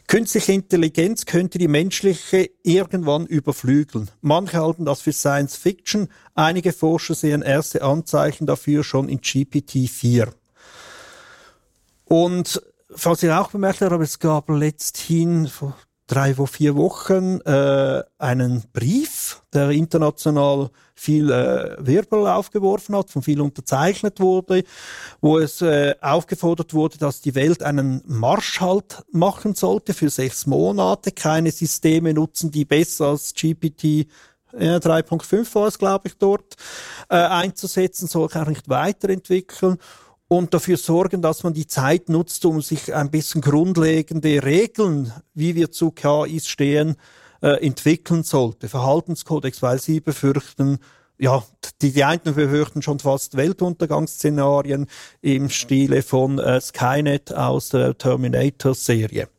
[0.10, 4.10] Künstliche Intelligenz könnte die menschliche irgendwann überflügeln.
[4.22, 6.08] Manche halten das für Science Fiction.
[6.34, 10.30] Einige Forscher sehen erste Anzeichen dafür schon in GPT-4.
[12.06, 15.78] Und falls ihr auch bemerkt habt, es gab letzthin vor
[16.10, 23.40] drei, vier Wochen äh, einen Brief, der international viel äh, Wirbel aufgeworfen hat, von viel
[23.40, 24.64] unterzeichnet wurde,
[25.22, 31.12] wo es äh, aufgefordert wurde, dass die Welt einen Marschhalt machen sollte für sechs Monate,
[31.12, 34.08] keine Systeme nutzen, die besser als GPT
[34.52, 36.56] 3.5 war es, glaube ich, dort
[37.08, 39.78] äh, einzusetzen, soll auch nicht weiterentwickeln
[40.30, 45.56] und dafür sorgen, dass man die Zeit nutzt, um sich ein bisschen grundlegende Regeln, wie
[45.56, 46.96] wir zu KIs stehen,
[47.42, 48.70] äh, entwickeln sollte.
[48.70, 50.78] Verhaltenskodex, weil sie befürchten,
[51.18, 51.44] ja,
[51.82, 54.86] die, die einen befürchten schon fast Weltuntergangsszenarien
[55.22, 59.30] im Stile von äh, Skynet aus der Terminator-Serie.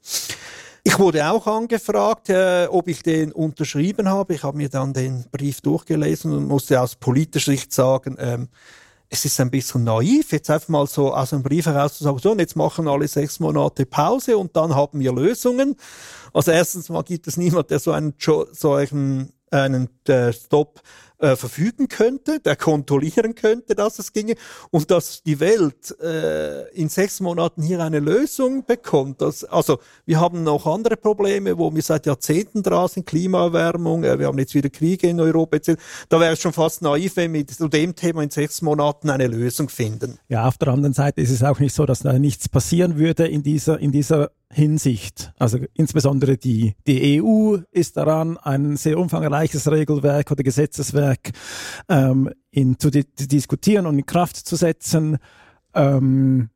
[0.83, 4.35] Ich wurde auch angefragt, äh, ob ich den unterschrieben habe.
[4.35, 8.49] Ich habe mir dann den Brief durchgelesen und musste aus politischer Sicht sagen, ähm,
[9.13, 12.19] es ist ein bisschen naiv, jetzt einfach mal so aus einem Brief heraus zu sagen,
[12.21, 15.75] so, und jetzt machen alle sechs Monate Pause und dann haben wir Lösungen.
[16.33, 20.81] Also erstens mal gibt es niemand, der so einen, so einen, einen äh, Stop
[21.21, 24.35] äh, verfügen könnte, der kontrollieren könnte, dass es ginge
[24.71, 29.21] und dass die Welt äh, in sechs Monaten hier eine Lösung bekommt.
[29.21, 34.19] Das, also wir haben noch andere Probleme, wo wir seit Jahrzehnten dran sind, Klimaerwärmung, äh,
[34.19, 35.73] wir haben jetzt wieder Kriege in Europa etc.
[36.09, 39.27] Da wäre es schon fast naiv, wenn wir zu dem Thema in sechs Monaten eine
[39.27, 40.19] Lösung finden.
[40.29, 43.27] Ja, auf der anderen Seite ist es auch nicht so, dass da nichts passieren würde
[43.27, 45.33] in dieser, in dieser Hinsicht.
[45.39, 51.31] Also insbesondere die, die EU ist daran, ein sehr umfangreiches Regelwerk oder Gesetzeswerk
[51.89, 55.19] ähm, in, zu, di zu diskutieren und in Kraft zu setzen,
[55.75, 56.51] ähm,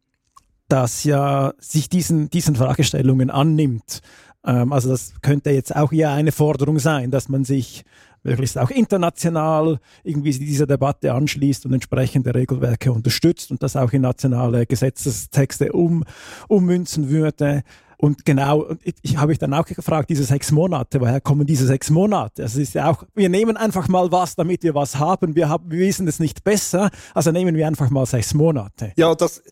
[0.68, 4.00] das ja sich diesen, diesen Fragestellungen annimmt.
[4.44, 7.84] Ähm, also das könnte jetzt auch ja eine Forderung sein, dass man sich
[8.24, 14.02] möglichst auch international irgendwie dieser Debatte anschließt und entsprechende Regelwerke unterstützt und das auch in
[14.02, 16.04] nationale Gesetzestexte um,
[16.48, 17.62] ummünzen würde.
[17.98, 18.66] Und genau,
[19.02, 22.42] ich, habe ich dann auch gefragt, diese sechs Monate, woher kommen diese sechs Monate?
[22.42, 25.34] Also ist ja auch, wir nehmen einfach mal was, damit wir was haben.
[25.34, 28.92] Wir haben, wir wissen es nicht besser, also nehmen wir einfach mal sechs Monate.
[28.96, 29.42] Ja, das,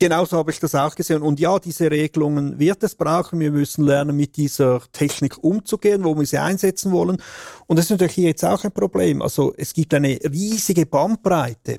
[0.00, 1.22] Genauso habe ich das auch gesehen.
[1.22, 3.40] Und ja, diese Regelungen wird es brauchen.
[3.40, 7.20] Wir müssen lernen, mit dieser Technik umzugehen, wo wir sie einsetzen wollen.
[7.66, 9.22] Und das ist natürlich jetzt auch ein Problem.
[9.22, 11.78] Also es gibt eine riesige Bandbreite.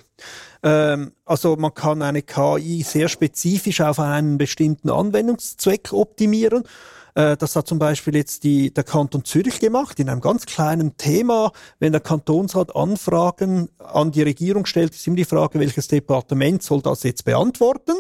[0.63, 6.63] Ähm, also man kann eine KI sehr spezifisch auf einen bestimmten Anwendungszweck optimieren.
[7.15, 10.97] Äh, das hat zum Beispiel jetzt die, der Kanton Zürich gemacht, in einem ganz kleinen
[10.97, 11.51] Thema.
[11.79, 16.81] Wenn der Kantonsrat Anfragen an die Regierung stellt, ist immer die Frage, welches Departement soll
[16.81, 17.95] das jetzt beantworten?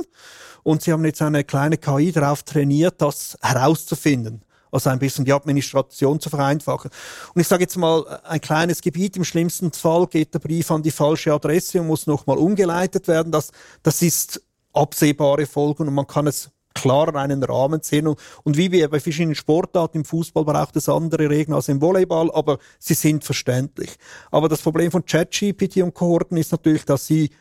[0.63, 4.43] Und sie haben jetzt eine kleine KI darauf trainiert, das herauszufinden.
[4.71, 6.91] Also ein bisschen die Administration zu vereinfachen.
[7.33, 10.83] Und ich sage jetzt mal, ein kleines Gebiet, im schlimmsten Fall geht der Brief an
[10.83, 13.31] die falsche Adresse und muss nochmal umgeleitet werden.
[13.31, 13.51] Das,
[13.83, 14.41] das ist
[14.73, 18.07] absehbare Folgen und man kann es klarer einen Rahmen sehen.
[18.07, 21.81] Und, und wie wir bei verschiedenen Sportarten im Fußball braucht es andere Regeln als im
[21.81, 23.95] Volleyball, aber sie sind verständlich.
[24.31, 27.31] Aber das Problem von ChatGPT und Kohorten ist natürlich, dass sie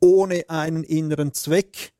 [0.00, 1.92] ohne einen inneren Zweck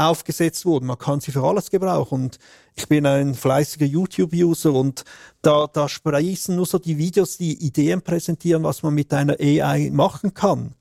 [0.00, 0.86] aufgesetzt wurden.
[0.86, 2.24] Man kann sie für alles gebrauchen.
[2.24, 2.38] Und
[2.74, 5.04] ich bin ein fleißiger YouTube-User und
[5.42, 9.90] da, da sprießen nur so die Videos, die Ideen präsentieren, was man mit einer AI
[9.92, 10.74] machen kann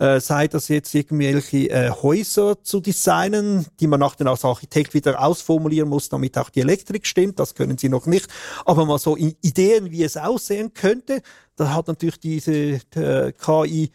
[0.00, 5.22] äh, sei das jetzt irgendwelche äh, Häuser zu designen, die man nach als Architekt wieder
[5.22, 7.38] ausformulieren muss, damit auch die Elektrik stimmt.
[7.38, 8.26] Das können sie noch nicht.
[8.64, 11.20] Aber mal so Ideen, wie es aussehen könnte,
[11.56, 13.92] da hat natürlich diese äh, KI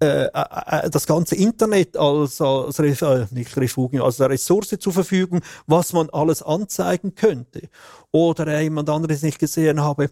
[0.00, 5.40] äh, äh, äh, das ganze Internet als, als äh, nicht Refugium, als Ressource zur Verfügung,
[5.66, 7.68] was man alles anzeigen könnte.
[8.12, 10.10] Oder jemand anderes nicht gesehen habe,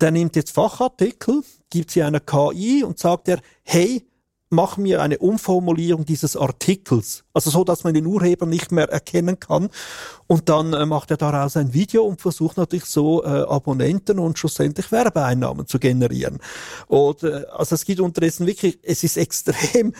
[0.00, 4.07] der nimmt jetzt Fachartikel, gibt sie einer KI und sagt er, hey,
[4.50, 9.38] mach mir eine Umformulierung dieses Artikels, also so, dass man den Urheber nicht mehr erkennen
[9.38, 9.68] kann.
[10.26, 14.38] Und dann äh, macht er daraus ein Video und versucht natürlich so äh, Abonnenten und
[14.38, 16.38] schlussendlich Werbeeinnahmen zu generieren.
[16.86, 19.92] Und äh, also es gibt unterdessen wirklich, es ist extrem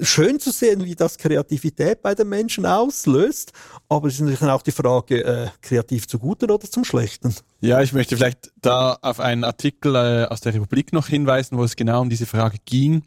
[0.00, 3.52] schön zu sehen, wie das Kreativität bei den Menschen auslöst.
[3.88, 7.34] Aber es ist natürlich auch die Frage, äh, kreativ zu Guten oder zum Schlechten.
[7.60, 11.64] Ja, ich möchte vielleicht da auf einen Artikel äh, aus der Republik noch hinweisen, wo
[11.64, 13.02] es genau um diese Frage ging.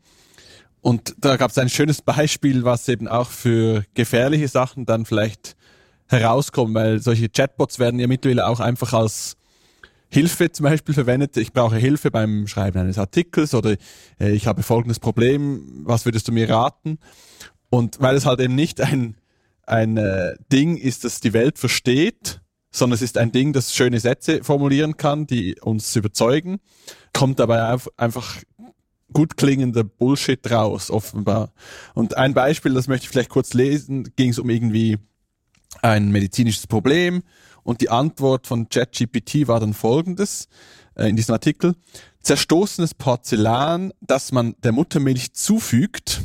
[0.85, 5.55] Und da gab es ein schönes Beispiel, was eben auch für gefährliche Sachen dann vielleicht
[6.05, 9.35] herauskommt, weil solche Chatbots werden ja mittlerweile auch einfach als
[10.09, 11.37] Hilfe zum Beispiel verwendet.
[11.37, 13.77] Ich brauche Hilfe beim Schreiben eines Artikels oder
[14.19, 16.99] äh, ich habe folgendes Problem, was würdest du mir raten?
[17.71, 19.17] Und weil es halt eben nicht ein,
[19.65, 23.99] ein äh, Ding ist, das die Welt versteht, sondern es ist ein Ding, das schöne
[23.99, 26.59] Sätze formulieren kann, die uns überzeugen,
[27.11, 28.35] kommt dabei einfach
[29.13, 31.51] gut klingender Bullshit raus, offenbar.
[31.93, 34.97] Und ein Beispiel, das möchte ich vielleicht kurz lesen, ging es um irgendwie
[35.81, 37.23] ein medizinisches Problem
[37.63, 40.47] und die Antwort von ChatGPT war dann folgendes
[40.95, 41.75] äh, in diesem Artikel.
[42.21, 46.21] Zerstoßenes Porzellan, das man der Muttermilch zufügt,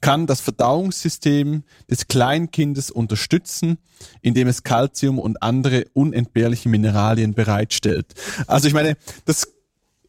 [0.00, 3.78] kann das Verdauungssystem des Kleinkindes unterstützen,
[4.20, 8.14] indem es Kalzium und andere unentbehrliche Mineralien bereitstellt.
[8.46, 9.52] Also ich meine, das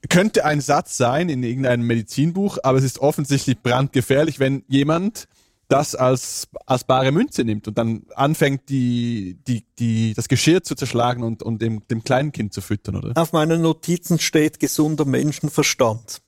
[0.08, 5.28] könnte ein Satz sein in irgendeinem Medizinbuch, aber es ist offensichtlich brandgefährlich, wenn jemand
[5.68, 10.74] das als, als bare Münze nimmt und dann anfängt, die, die, die, das Geschirr zu
[10.76, 13.12] zerschlagen und, und dem, dem kleinen Kind zu füttern, oder?
[13.16, 16.22] Auf meinen Notizen steht gesunder Menschenverstand.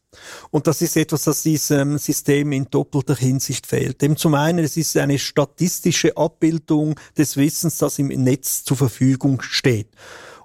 [0.52, 4.02] Und das ist etwas, das diesem System in doppelter Hinsicht fehlt.
[4.02, 9.42] Dem zum einen, es ist eine statistische Abbildung des Wissens, das im Netz zur Verfügung
[9.42, 9.88] steht.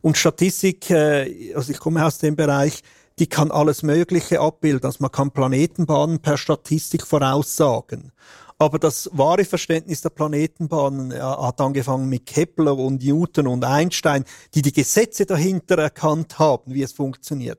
[0.03, 2.83] Und Statistik, äh, also ich komme aus dem Bereich,
[3.19, 4.87] die kann alles Mögliche abbilden.
[4.87, 8.13] Also man kann Planetenbahnen per Statistik voraussagen.
[8.59, 14.25] Aber das wahre Verständnis der Planetenbahnen ja, hat angefangen mit Kepler und Newton und Einstein,
[14.55, 17.59] die die Gesetze dahinter erkannt haben, wie es funktioniert.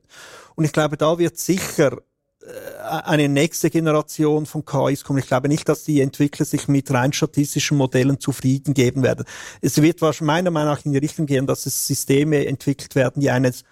[0.55, 1.99] Und ich glaube, da wird sicher
[2.41, 5.19] äh, eine nächste Generation von KIs kommen.
[5.19, 9.25] Ich glaube nicht, dass die Entwickler sich mit rein statistischen Modellen zufrieden geben werden.
[9.61, 13.29] Es wird meiner Meinung nach in die Richtung gehen, dass es Systeme entwickelt werden, die
[13.29, 13.65] eines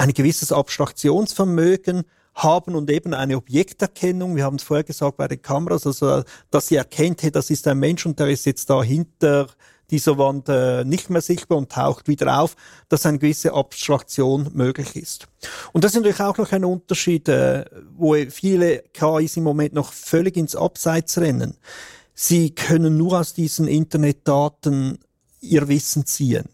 [0.00, 4.34] ein gewisses Abstraktionsvermögen haben und eben eine Objekterkennung.
[4.34, 7.68] Wir haben es vorher gesagt bei den Kameras, also dass sie erkennt, hey, das ist
[7.68, 9.48] ein Mensch und der ist jetzt da hinter
[9.90, 12.56] dieser Wand äh, nicht mehr sichtbar und taucht wieder auf,
[12.88, 15.26] dass eine gewisse Abstraktion möglich ist.
[15.72, 19.92] Und das ist natürlich auch noch ein Unterschied, äh, wo viele KIs im Moment noch
[19.92, 21.58] völlig ins Abseits rennen.
[22.14, 24.98] Sie können nur aus diesen Internetdaten
[25.40, 26.48] ihr Wissen ziehen.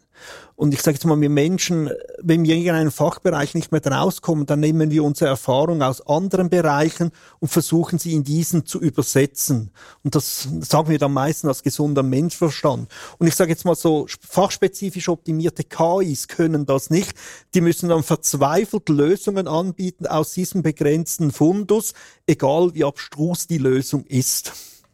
[0.57, 1.91] Und ich sage jetzt mal, wir Menschen,
[2.23, 6.49] wenn wir in irgendeinem Fachbereich nicht mehr rauskommen, dann nehmen wir unsere Erfahrung aus anderen
[6.49, 9.71] Bereichen und versuchen sie in diesen zu übersetzen.
[10.03, 12.91] Und das sagen wir dann meistens als gesunder Menschverstand.
[13.19, 17.15] Und ich sage jetzt mal so, fachspezifisch optimierte KIs können das nicht.
[17.55, 21.93] Die müssen dann verzweifelt Lösungen anbieten aus diesem begrenzten Fundus,
[22.27, 24.53] egal wie abstrus die Lösung ist.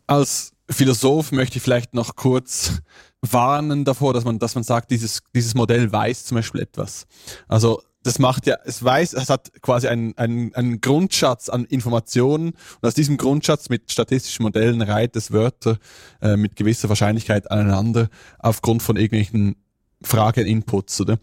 [0.08, 2.82] Als Philosoph möchte ich vielleicht noch kurz
[3.22, 7.06] warnen davor, dass man, dass man sagt, dieses, dieses Modell weiß zum Beispiel etwas.
[7.48, 12.48] Also das macht ja, es weiß, es hat quasi einen, einen, einen Grundschatz an Informationen
[12.48, 15.78] und aus diesem Grundschatz mit statistischen Modellen reiht es Wörter
[16.20, 18.08] äh, mit gewisser Wahrscheinlichkeit aneinander
[18.40, 19.56] aufgrund von irgendwelchen
[20.02, 21.18] Fragen-Inputs, oder?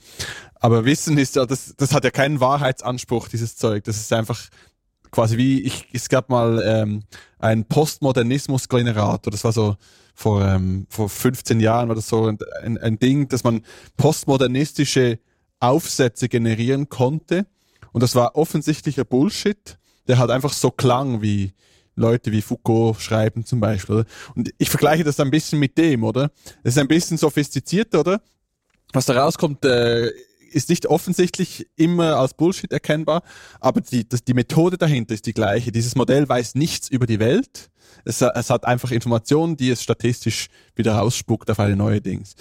[0.55, 3.83] Aber Wissen ist ja, das, das hat ja keinen Wahrheitsanspruch, dieses Zeug.
[3.83, 4.39] Das ist einfach
[5.11, 7.03] quasi wie, ich, es gab mal ähm,
[7.39, 9.75] ein Postmodernismus-Generator, das war so
[10.19, 13.61] vor, ähm, vor 15 Jahren war das so ein, ein Ding, dass man
[13.95, 15.17] postmodernistische
[15.61, 17.45] Aufsätze generieren konnte.
[17.93, 21.53] Und das war offensichtlicher Bullshit, der halt einfach so klang wie
[21.95, 23.95] Leute wie Foucault schreiben zum Beispiel.
[23.95, 24.05] Oder?
[24.35, 26.31] Und ich vergleiche das ein bisschen mit dem, oder?
[26.63, 28.21] Es ist ein bisschen sophistiziert, oder?
[28.91, 30.11] Was da rauskommt, äh,
[30.53, 33.23] ist nicht offensichtlich immer als Bullshit erkennbar,
[33.59, 35.71] aber die, das, die Methode dahinter ist die gleiche.
[35.71, 37.69] Dieses Modell weiß nichts über die Welt,
[38.05, 42.35] es, es hat einfach Informationen, die es statistisch wieder rausspuckt auf eine neue Dings.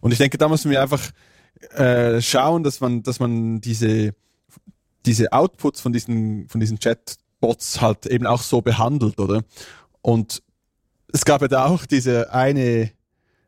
[0.00, 1.10] Und ich denke, da müssen wir einfach
[1.76, 4.14] äh, schauen, dass man, dass man diese,
[5.06, 9.42] diese Outputs von diesen, von diesen Chatbots halt eben auch so behandelt, oder?
[10.02, 10.42] Und
[11.12, 12.90] es gab ja da auch diese eine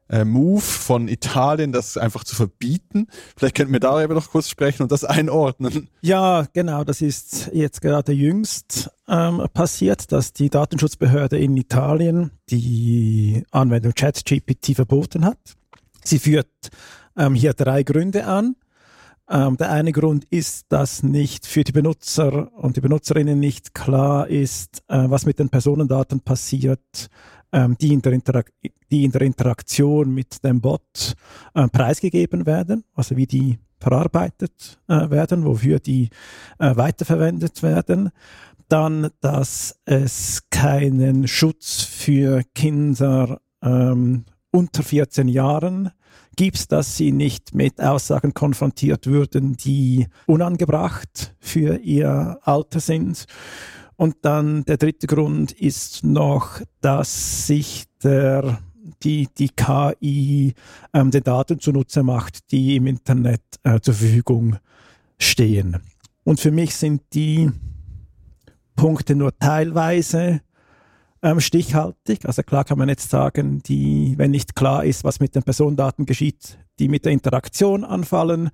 [0.09, 3.09] äh, Move von Italien, das einfach zu verbieten.
[3.37, 5.89] Vielleicht könnten wir darüber noch kurz sprechen und das einordnen.
[6.01, 13.45] Ja, genau, das ist jetzt gerade jüngst ähm, passiert, dass die Datenschutzbehörde in Italien die
[13.51, 15.39] Anwendung ChatGPT verboten hat.
[16.05, 16.49] Sie führt
[17.17, 18.57] ähm, hier drei Gründe an.
[19.29, 24.29] Ähm, der eine Grund ist, dass nicht für die Benutzer und die Benutzerinnen nicht klar
[24.29, 27.09] ist, äh, was mit den Personendaten passiert,
[27.57, 28.21] ähm, die, in der
[28.91, 31.15] die in der Interaktion mit dem Bot
[31.55, 36.11] äh, preisgegeben werden, also wie die verarbeitet äh, werden, wofür die
[36.59, 38.11] äh, weiterverwendet werden.
[38.69, 45.91] Dann, dass es keinen Schutz für Kinder ähm, unter 14 Jahren
[46.37, 53.27] gibt, dass sie nicht mit Aussagen konfrontiert würden, die unangebracht für ihr Alter sind.
[53.97, 58.59] Und dann der dritte Grund ist noch, dass sich der,
[59.03, 60.55] die, die KI
[60.93, 64.57] ähm, den Daten zunutze macht, die im Internet äh, zur Verfügung
[65.19, 65.79] stehen.
[66.25, 67.51] Und für mich sind die
[68.75, 70.43] Punkte nur teilweise
[71.23, 72.27] ähm, stichhaltig.
[72.27, 76.05] Also klar kann man jetzt sagen, die, wenn nicht klar ist, was mit den Personendaten
[76.05, 78.51] geschieht, die mit der Interaktion anfallen,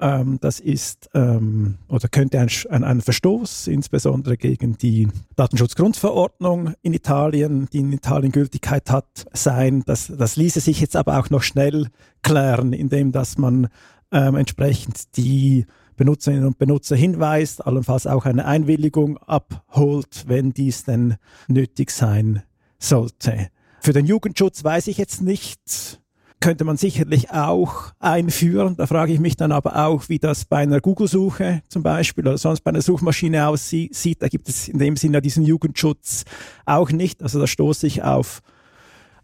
[0.00, 6.94] ähm, das ist ähm, oder könnte ein, ein, ein, Verstoß insbesondere gegen die Datenschutzgrundverordnung in
[6.94, 9.82] Italien, die in Italien Gültigkeit hat, sein.
[9.86, 11.88] Das, das ließe sich jetzt aber auch noch schnell
[12.22, 13.68] klären, indem dass man
[14.12, 21.16] ähm, entsprechend die Benutzerinnen und Benutzer hinweist, allenfalls auch eine Einwilligung abholt, wenn dies denn
[21.48, 22.42] nötig sein
[22.78, 23.48] sollte.
[23.80, 26.00] Für den Jugendschutz weiß ich jetzt nicht,
[26.40, 28.76] könnte man sicherlich auch einführen.
[28.76, 32.38] Da frage ich mich dann aber auch, wie das bei einer Google-Suche zum Beispiel oder
[32.38, 34.22] sonst bei einer Suchmaschine aussieht.
[34.22, 36.24] Da gibt es in dem Sinne diesen Jugendschutz
[36.64, 37.22] auch nicht.
[37.22, 38.40] Also da stoße ich auf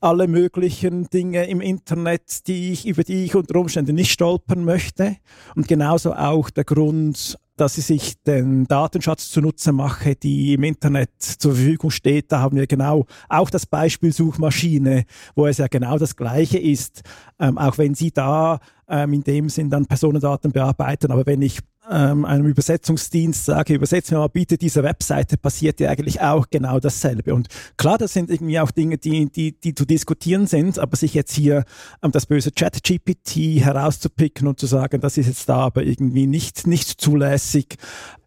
[0.01, 5.17] alle möglichen Dinge im Internet, die ich, über die ich unter Umständen nicht stolpern möchte.
[5.55, 11.11] Und genauso auch der Grund, dass ich sich den Datenschatz zunutze mache, die im Internet
[11.19, 12.33] zur Verfügung steht.
[12.33, 17.03] Da haben wir genau auch das Beispiel Suchmaschine, wo es ja genau das Gleiche ist.
[17.39, 21.61] Ähm, auch wenn Sie da ähm, in dem Sinn dann Personendaten bearbeiten, aber wenn ich
[21.91, 26.80] ähm, einem Übersetzungsdienst sage, übersetze mir mal bitte diese Webseite, passiert ja eigentlich auch genau
[26.80, 27.35] dasselbe.
[27.35, 31.14] Und klar, das sind irgendwie auch Dinge, die, die, die zu diskutieren sind, aber sich
[31.14, 31.64] jetzt hier
[32.03, 36.66] ähm, das böse Chat-GPT herauszupicken und zu sagen, das ist jetzt da aber irgendwie nicht,
[36.66, 37.76] nicht zulässig,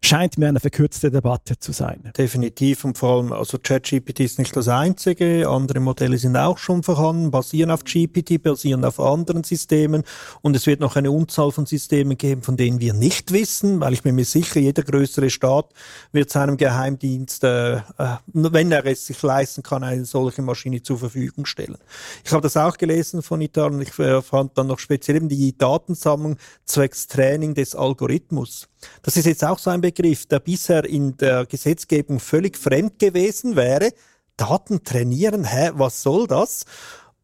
[0.02, 2.12] scheint mir eine verkürzte Debatte zu sein.
[2.16, 6.82] Definitiv und vor allem, also ChatGPT ist nicht das einzige, andere Modelle sind auch schon
[6.82, 10.04] vorhanden, basieren auf GPT, basieren auf anderen Systemen
[10.42, 13.80] und es wird noch eine Unzahl von Systemen geben, von denen wir nicht wissen, wissen,
[13.80, 15.70] weil ich bin mir sicher, jeder größere Staat
[16.12, 17.80] wird seinem Geheimdienst, äh, äh,
[18.26, 21.78] wenn er es sich leisten kann, eine solche Maschine zur Verfügung stellen.
[22.24, 23.80] Ich habe das auch gelesen von Italien.
[23.80, 26.36] Ich äh, fand dann noch speziell eben die Datensammlung
[26.66, 28.68] zwecks Training des Algorithmus.
[29.02, 33.56] Das ist jetzt auch so ein Begriff, der bisher in der Gesetzgebung völlig fremd gewesen
[33.56, 33.92] wäre.
[34.36, 36.64] Daten trainieren, hä, was soll das?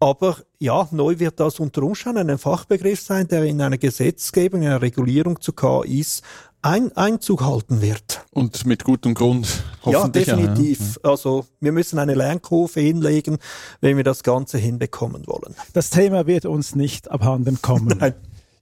[0.05, 4.83] Aber ja, neu wird das unter Umständen ein Fachbegriff sein, der in einer Gesetzgebung, einer
[4.83, 6.21] Regulierung zu KIs
[6.61, 8.23] ein Einzug halten wird.
[8.31, 9.65] Und mit gutem Grund.
[9.87, 10.99] Ja, definitiv.
[11.03, 11.11] Ja.
[11.11, 13.39] Also wir müssen eine Lernkurve hinlegen,
[13.81, 15.55] wenn wir das Ganze hinbekommen wollen.
[15.73, 17.97] Das Thema wird uns nicht abhanden kommen.
[17.99, 18.13] Nein.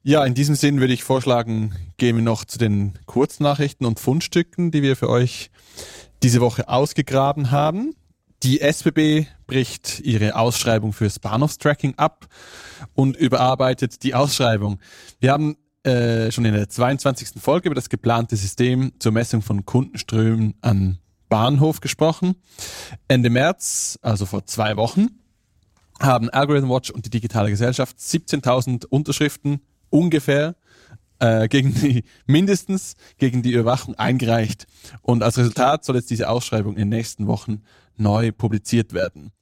[0.05, 4.71] Ja, in diesem Sinn würde ich vorschlagen, gehen wir noch zu den Kurznachrichten und Fundstücken,
[4.71, 5.51] die wir für euch
[6.23, 7.97] diese Woche ausgegraben haben.
[8.43, 12.27] Die SBB bricht ihre Ausschreibung fürs Bahnhofstracking ab
[12.93, 14.81] und überarbeitet die Ausschreibung.
[15.21, 17.41] Wir haben äh, schon in der 22.
[17.41, 22.35] Folge über das geplante System zur Messung von Kundenströmen an Bahnhof gesprochen.
[23.07, 25.21] Ende März, also vor zwei Wochen,
[26.01, 30.57] haben Algorithm Watch und die digitale Gesellschaft 17.000 Unterschriften ungefähr
[31.23, 34.67] äh, gegen die, mindestens gegen die Überwachung eingereicht.
[35.03, 37.63] Und als Resultat soll jetzt diese Ausschreibung in den nächsten Wochen
[37.97, 39.33] neu publiziert werden.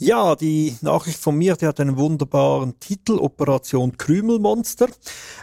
[0.00, 4.86] Ja, die Nachricht von mir, die hat einen wunderbaren Titel, Operation Krümelmonster.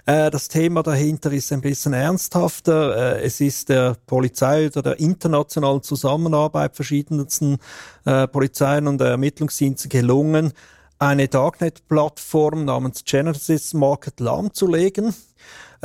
[0.05, 3.17] Äh, das Thema dahinter ist ein bisschen ernsthafter.
[3.17, 7.57] Äh, es ist der Polizei oder der internationalen Zusammenarbeit verschiedensten
[8.05, 10.53] äh, Polizeien und Ermittlungsdiensten gelungen,
[10.99, 15.13] eine Darknet-Plattform namens Genesis Market lahmzulegen.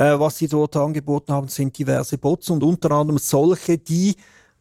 [0.01, 4.15] Äh, was sie dort angeboten haben, sind diverse Bots und unter anderem solche, die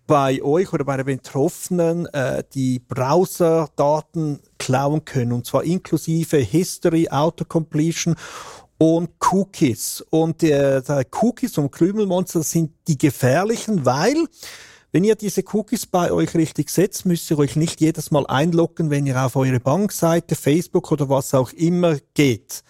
[0.06, 5.32] bei euch oder bei den Betroffenen äh, die Browser-Daten klauen können.
[5.32, 8.16] Und zwar inklusive History, Autocompletion
[8.76, 10.04] und Cookies.
[10.10, 10.82] Und äh,
[11.22, 14.26] Cookies und Krümelmonster sind die gefährlichen, weil
[14.92, 18.90] wenn ihr diese Cookies bei euch richtig setzt, müsst ihr euch nicht jedes Mal einloggen,
[18.90, 22.62] wenn ihr auf eure Bankseite, Facebook oder was auch immer geht.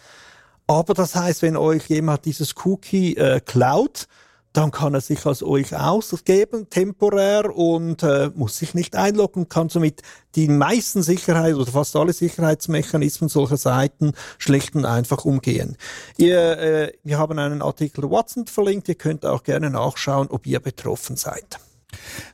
[0.70, 4.06] Aber das heißt, wenn euch jemand dieses Cookie äh, klaut,
[4.52, 9.68] dann kann er sich als euch ausgeben, temporär, und äh, muss sich nicht einloggen, kann
[9.68, 10.02] somit
[10.36, 15.76] die meisten Sicherheit oder fast alle Sicherheitsmechanismen solcher Seiten schlicht und einfach umgehen.
[16.16, 20.60] Ihr, äh, wir haben einen Artikel Watson verlinkt, ihr könnt auch gerne nachschauen, ob ihr
[20.60, 21.58] betroffen seid.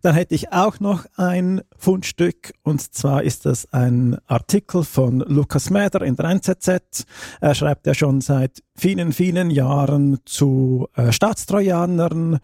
[0.02, 5.70] Dann hätte ich auch noch ein Fundstück und zwar ist das ein Artikel von Lukas
[5.70, 7.07] Mäder in der NZZ.
[7.40, 12.38] Er schreibt ja schon seit vielen, vielen Jahren zu äh, Staatstrojanern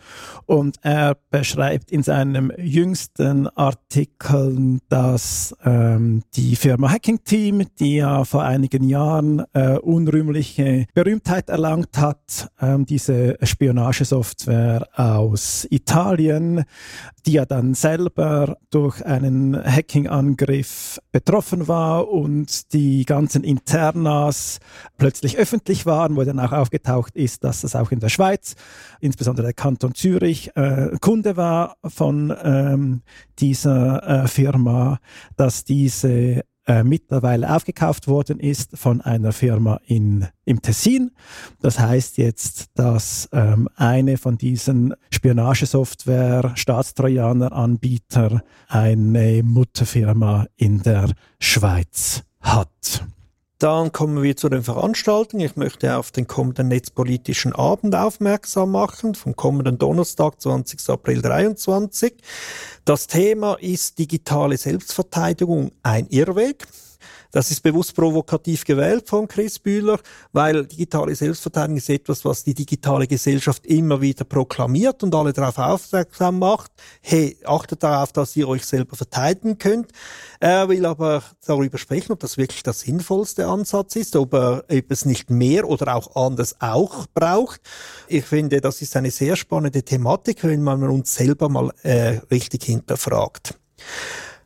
[0.47, 8.25] und er beschreibt in seinem jüngsten Artikel, dass ähm, die Firma Hacking Team, die ja
[8.25, 16.65] vor einigen Jahren äh, unrühmliche Berühmtheit erlangt hat, ähm, diese Spionagesoftware aus Italien,
[17.27, 24.59] die ja dann selber durch einen Hacking-Angriff betroffen war und die ganzen Internas
[24.99, 28.55] plötzlich öffentlich waren, wo dann auch aufgetaucht ist, dass es auch in der Schweiz,
[29.01, 33.03] insbesondere der Kanton Zürich, äh, Kunde war von ähm,
[33.39, 34.99] dieser äh, Firma,
[35.37, 41.11] dass diese äh, mittlerweile aufgekauft worden ist von einer Firma in, im Tessin.
[41.61, 51.11] Das heißt jetzt, dass ähm, eine von diesen Spionagesoftware Staatstrojaner-Anbieter eine Mutterfirma in der
[51.41, 53.07] Schweiz hat.
[53.63, 55.47] Dann kommen wir zu den Veranstaltungen.
[55.47, 60.91] Ich möchte auf den kommenden netzpolitischen Abend aufmerksam machen, vom kommenden Donnerstag, 20.
[60.91, 62.13] April 23.
[62.85, 66.67] Das Thema ist digitale Selbstverteidigung, ein Irrweg.
[67.33, 69.99] Das ist bewusst provokativ gewählt von Chris Bühler,
[70.33, 75.57] weil digitale Selbstverteidigung ist etwas, was die digitale Gesellschaft immer wieder proklamiert und alle darauf
[75.57, 76.71] aufmerksam macht.
[77.01, 79.93] Hey, achtet darauf, dass ihr euch selber verteidigen könnt.
[80.41, 84.91] Er will aber darüber sprechen, ob das wirklich der sinnvollste Ansatz ist, ob, er, ob
[84.91, 87.63] es nicht mehr oder auch anders auch braucht.
[88.09, 92.65] Ich finde, das ist eine sehr spannende Thematik, wenn man uns selber mal äh, richtig
[92.65, 93.59] hinterfragt.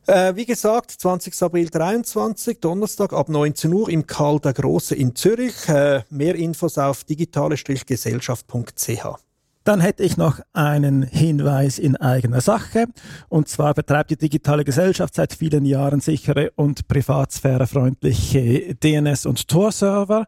[0.07, 1.43] Äh, wie gesagt, 20.
[1.43, 5.69] April 23, Donnerstag ab 19 Uhr im Karl der Große in Zürich.
[5.69, 9.26] Äh, mehr Infos auf digitale-gesellschaft.ch.
[9.67, 12.87] Dann hätte ich noch einen Hinweis in eigener Sache.
[13.29, 20.27] Und zwar betreibt die digitale Gesellschaft seit vielen Jahren sichere und privatsphärefreundliche DNS- und Tor-Server.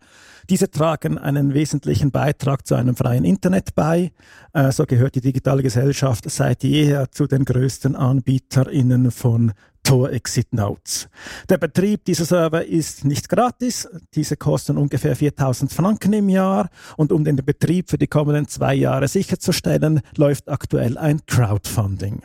[0.50, 4.10] Diese tragen einen wesentlichen Beitrag zu einem freien Internet bei.
[4.54, 9.52] Äh, so gehört die digitale Gesellschaft seit jeher zu den größten AnbieterInnen von
[9.88, 11.08] Tor Exit Notes.
[11.48, 13.88] Der Betrieb dieser Server ist nicht gratis.
[14.14, 16.68] Diese kosten ungefähr 4000 Franken im Jahr.
[16.98, 22.20] Und um den Betrieb für die kommenden zwei Jahre sicherzustellen, läuft aktuell ein Crowdfunding.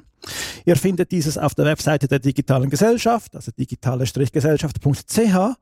[0.65, 5.55] Ihr findet dieses auf der Webseite der digitalen Gesellschaft, also digitale-gesellschaft.ch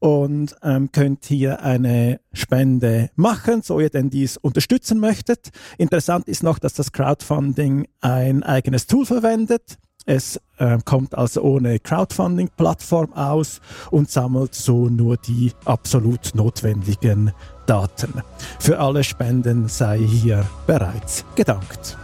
[0.00, 5.50] und ähm, könnt hier eine Spende machen, so ihr denn dies unterstützen möchtet.
[5.76, 9.78] Interessant ist noch, dass das Crowdfunding ein eigenes Tool verwendet.
[10.08, 17.32] Es äh, kommt also ohne Crowdfunding-Plattform aus und sammelt so nur die absolut notwendigen
[17.66, 18.14] Daten.
[18.58, 21.98] Für alle Spenden sei hier bereits gedankt.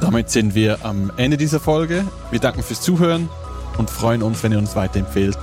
[0.00, 2.02] Damit sind wir am Ende dieser Folge.
[2.30, 3.28] Wir danken fürs Zuhören
[3.76, 5.38] und freuen uns, wenn ihr uns weiterempfehlt.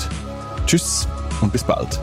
[0.66, 1.08] Tschüss
[1.42, 2.00] und bis bald.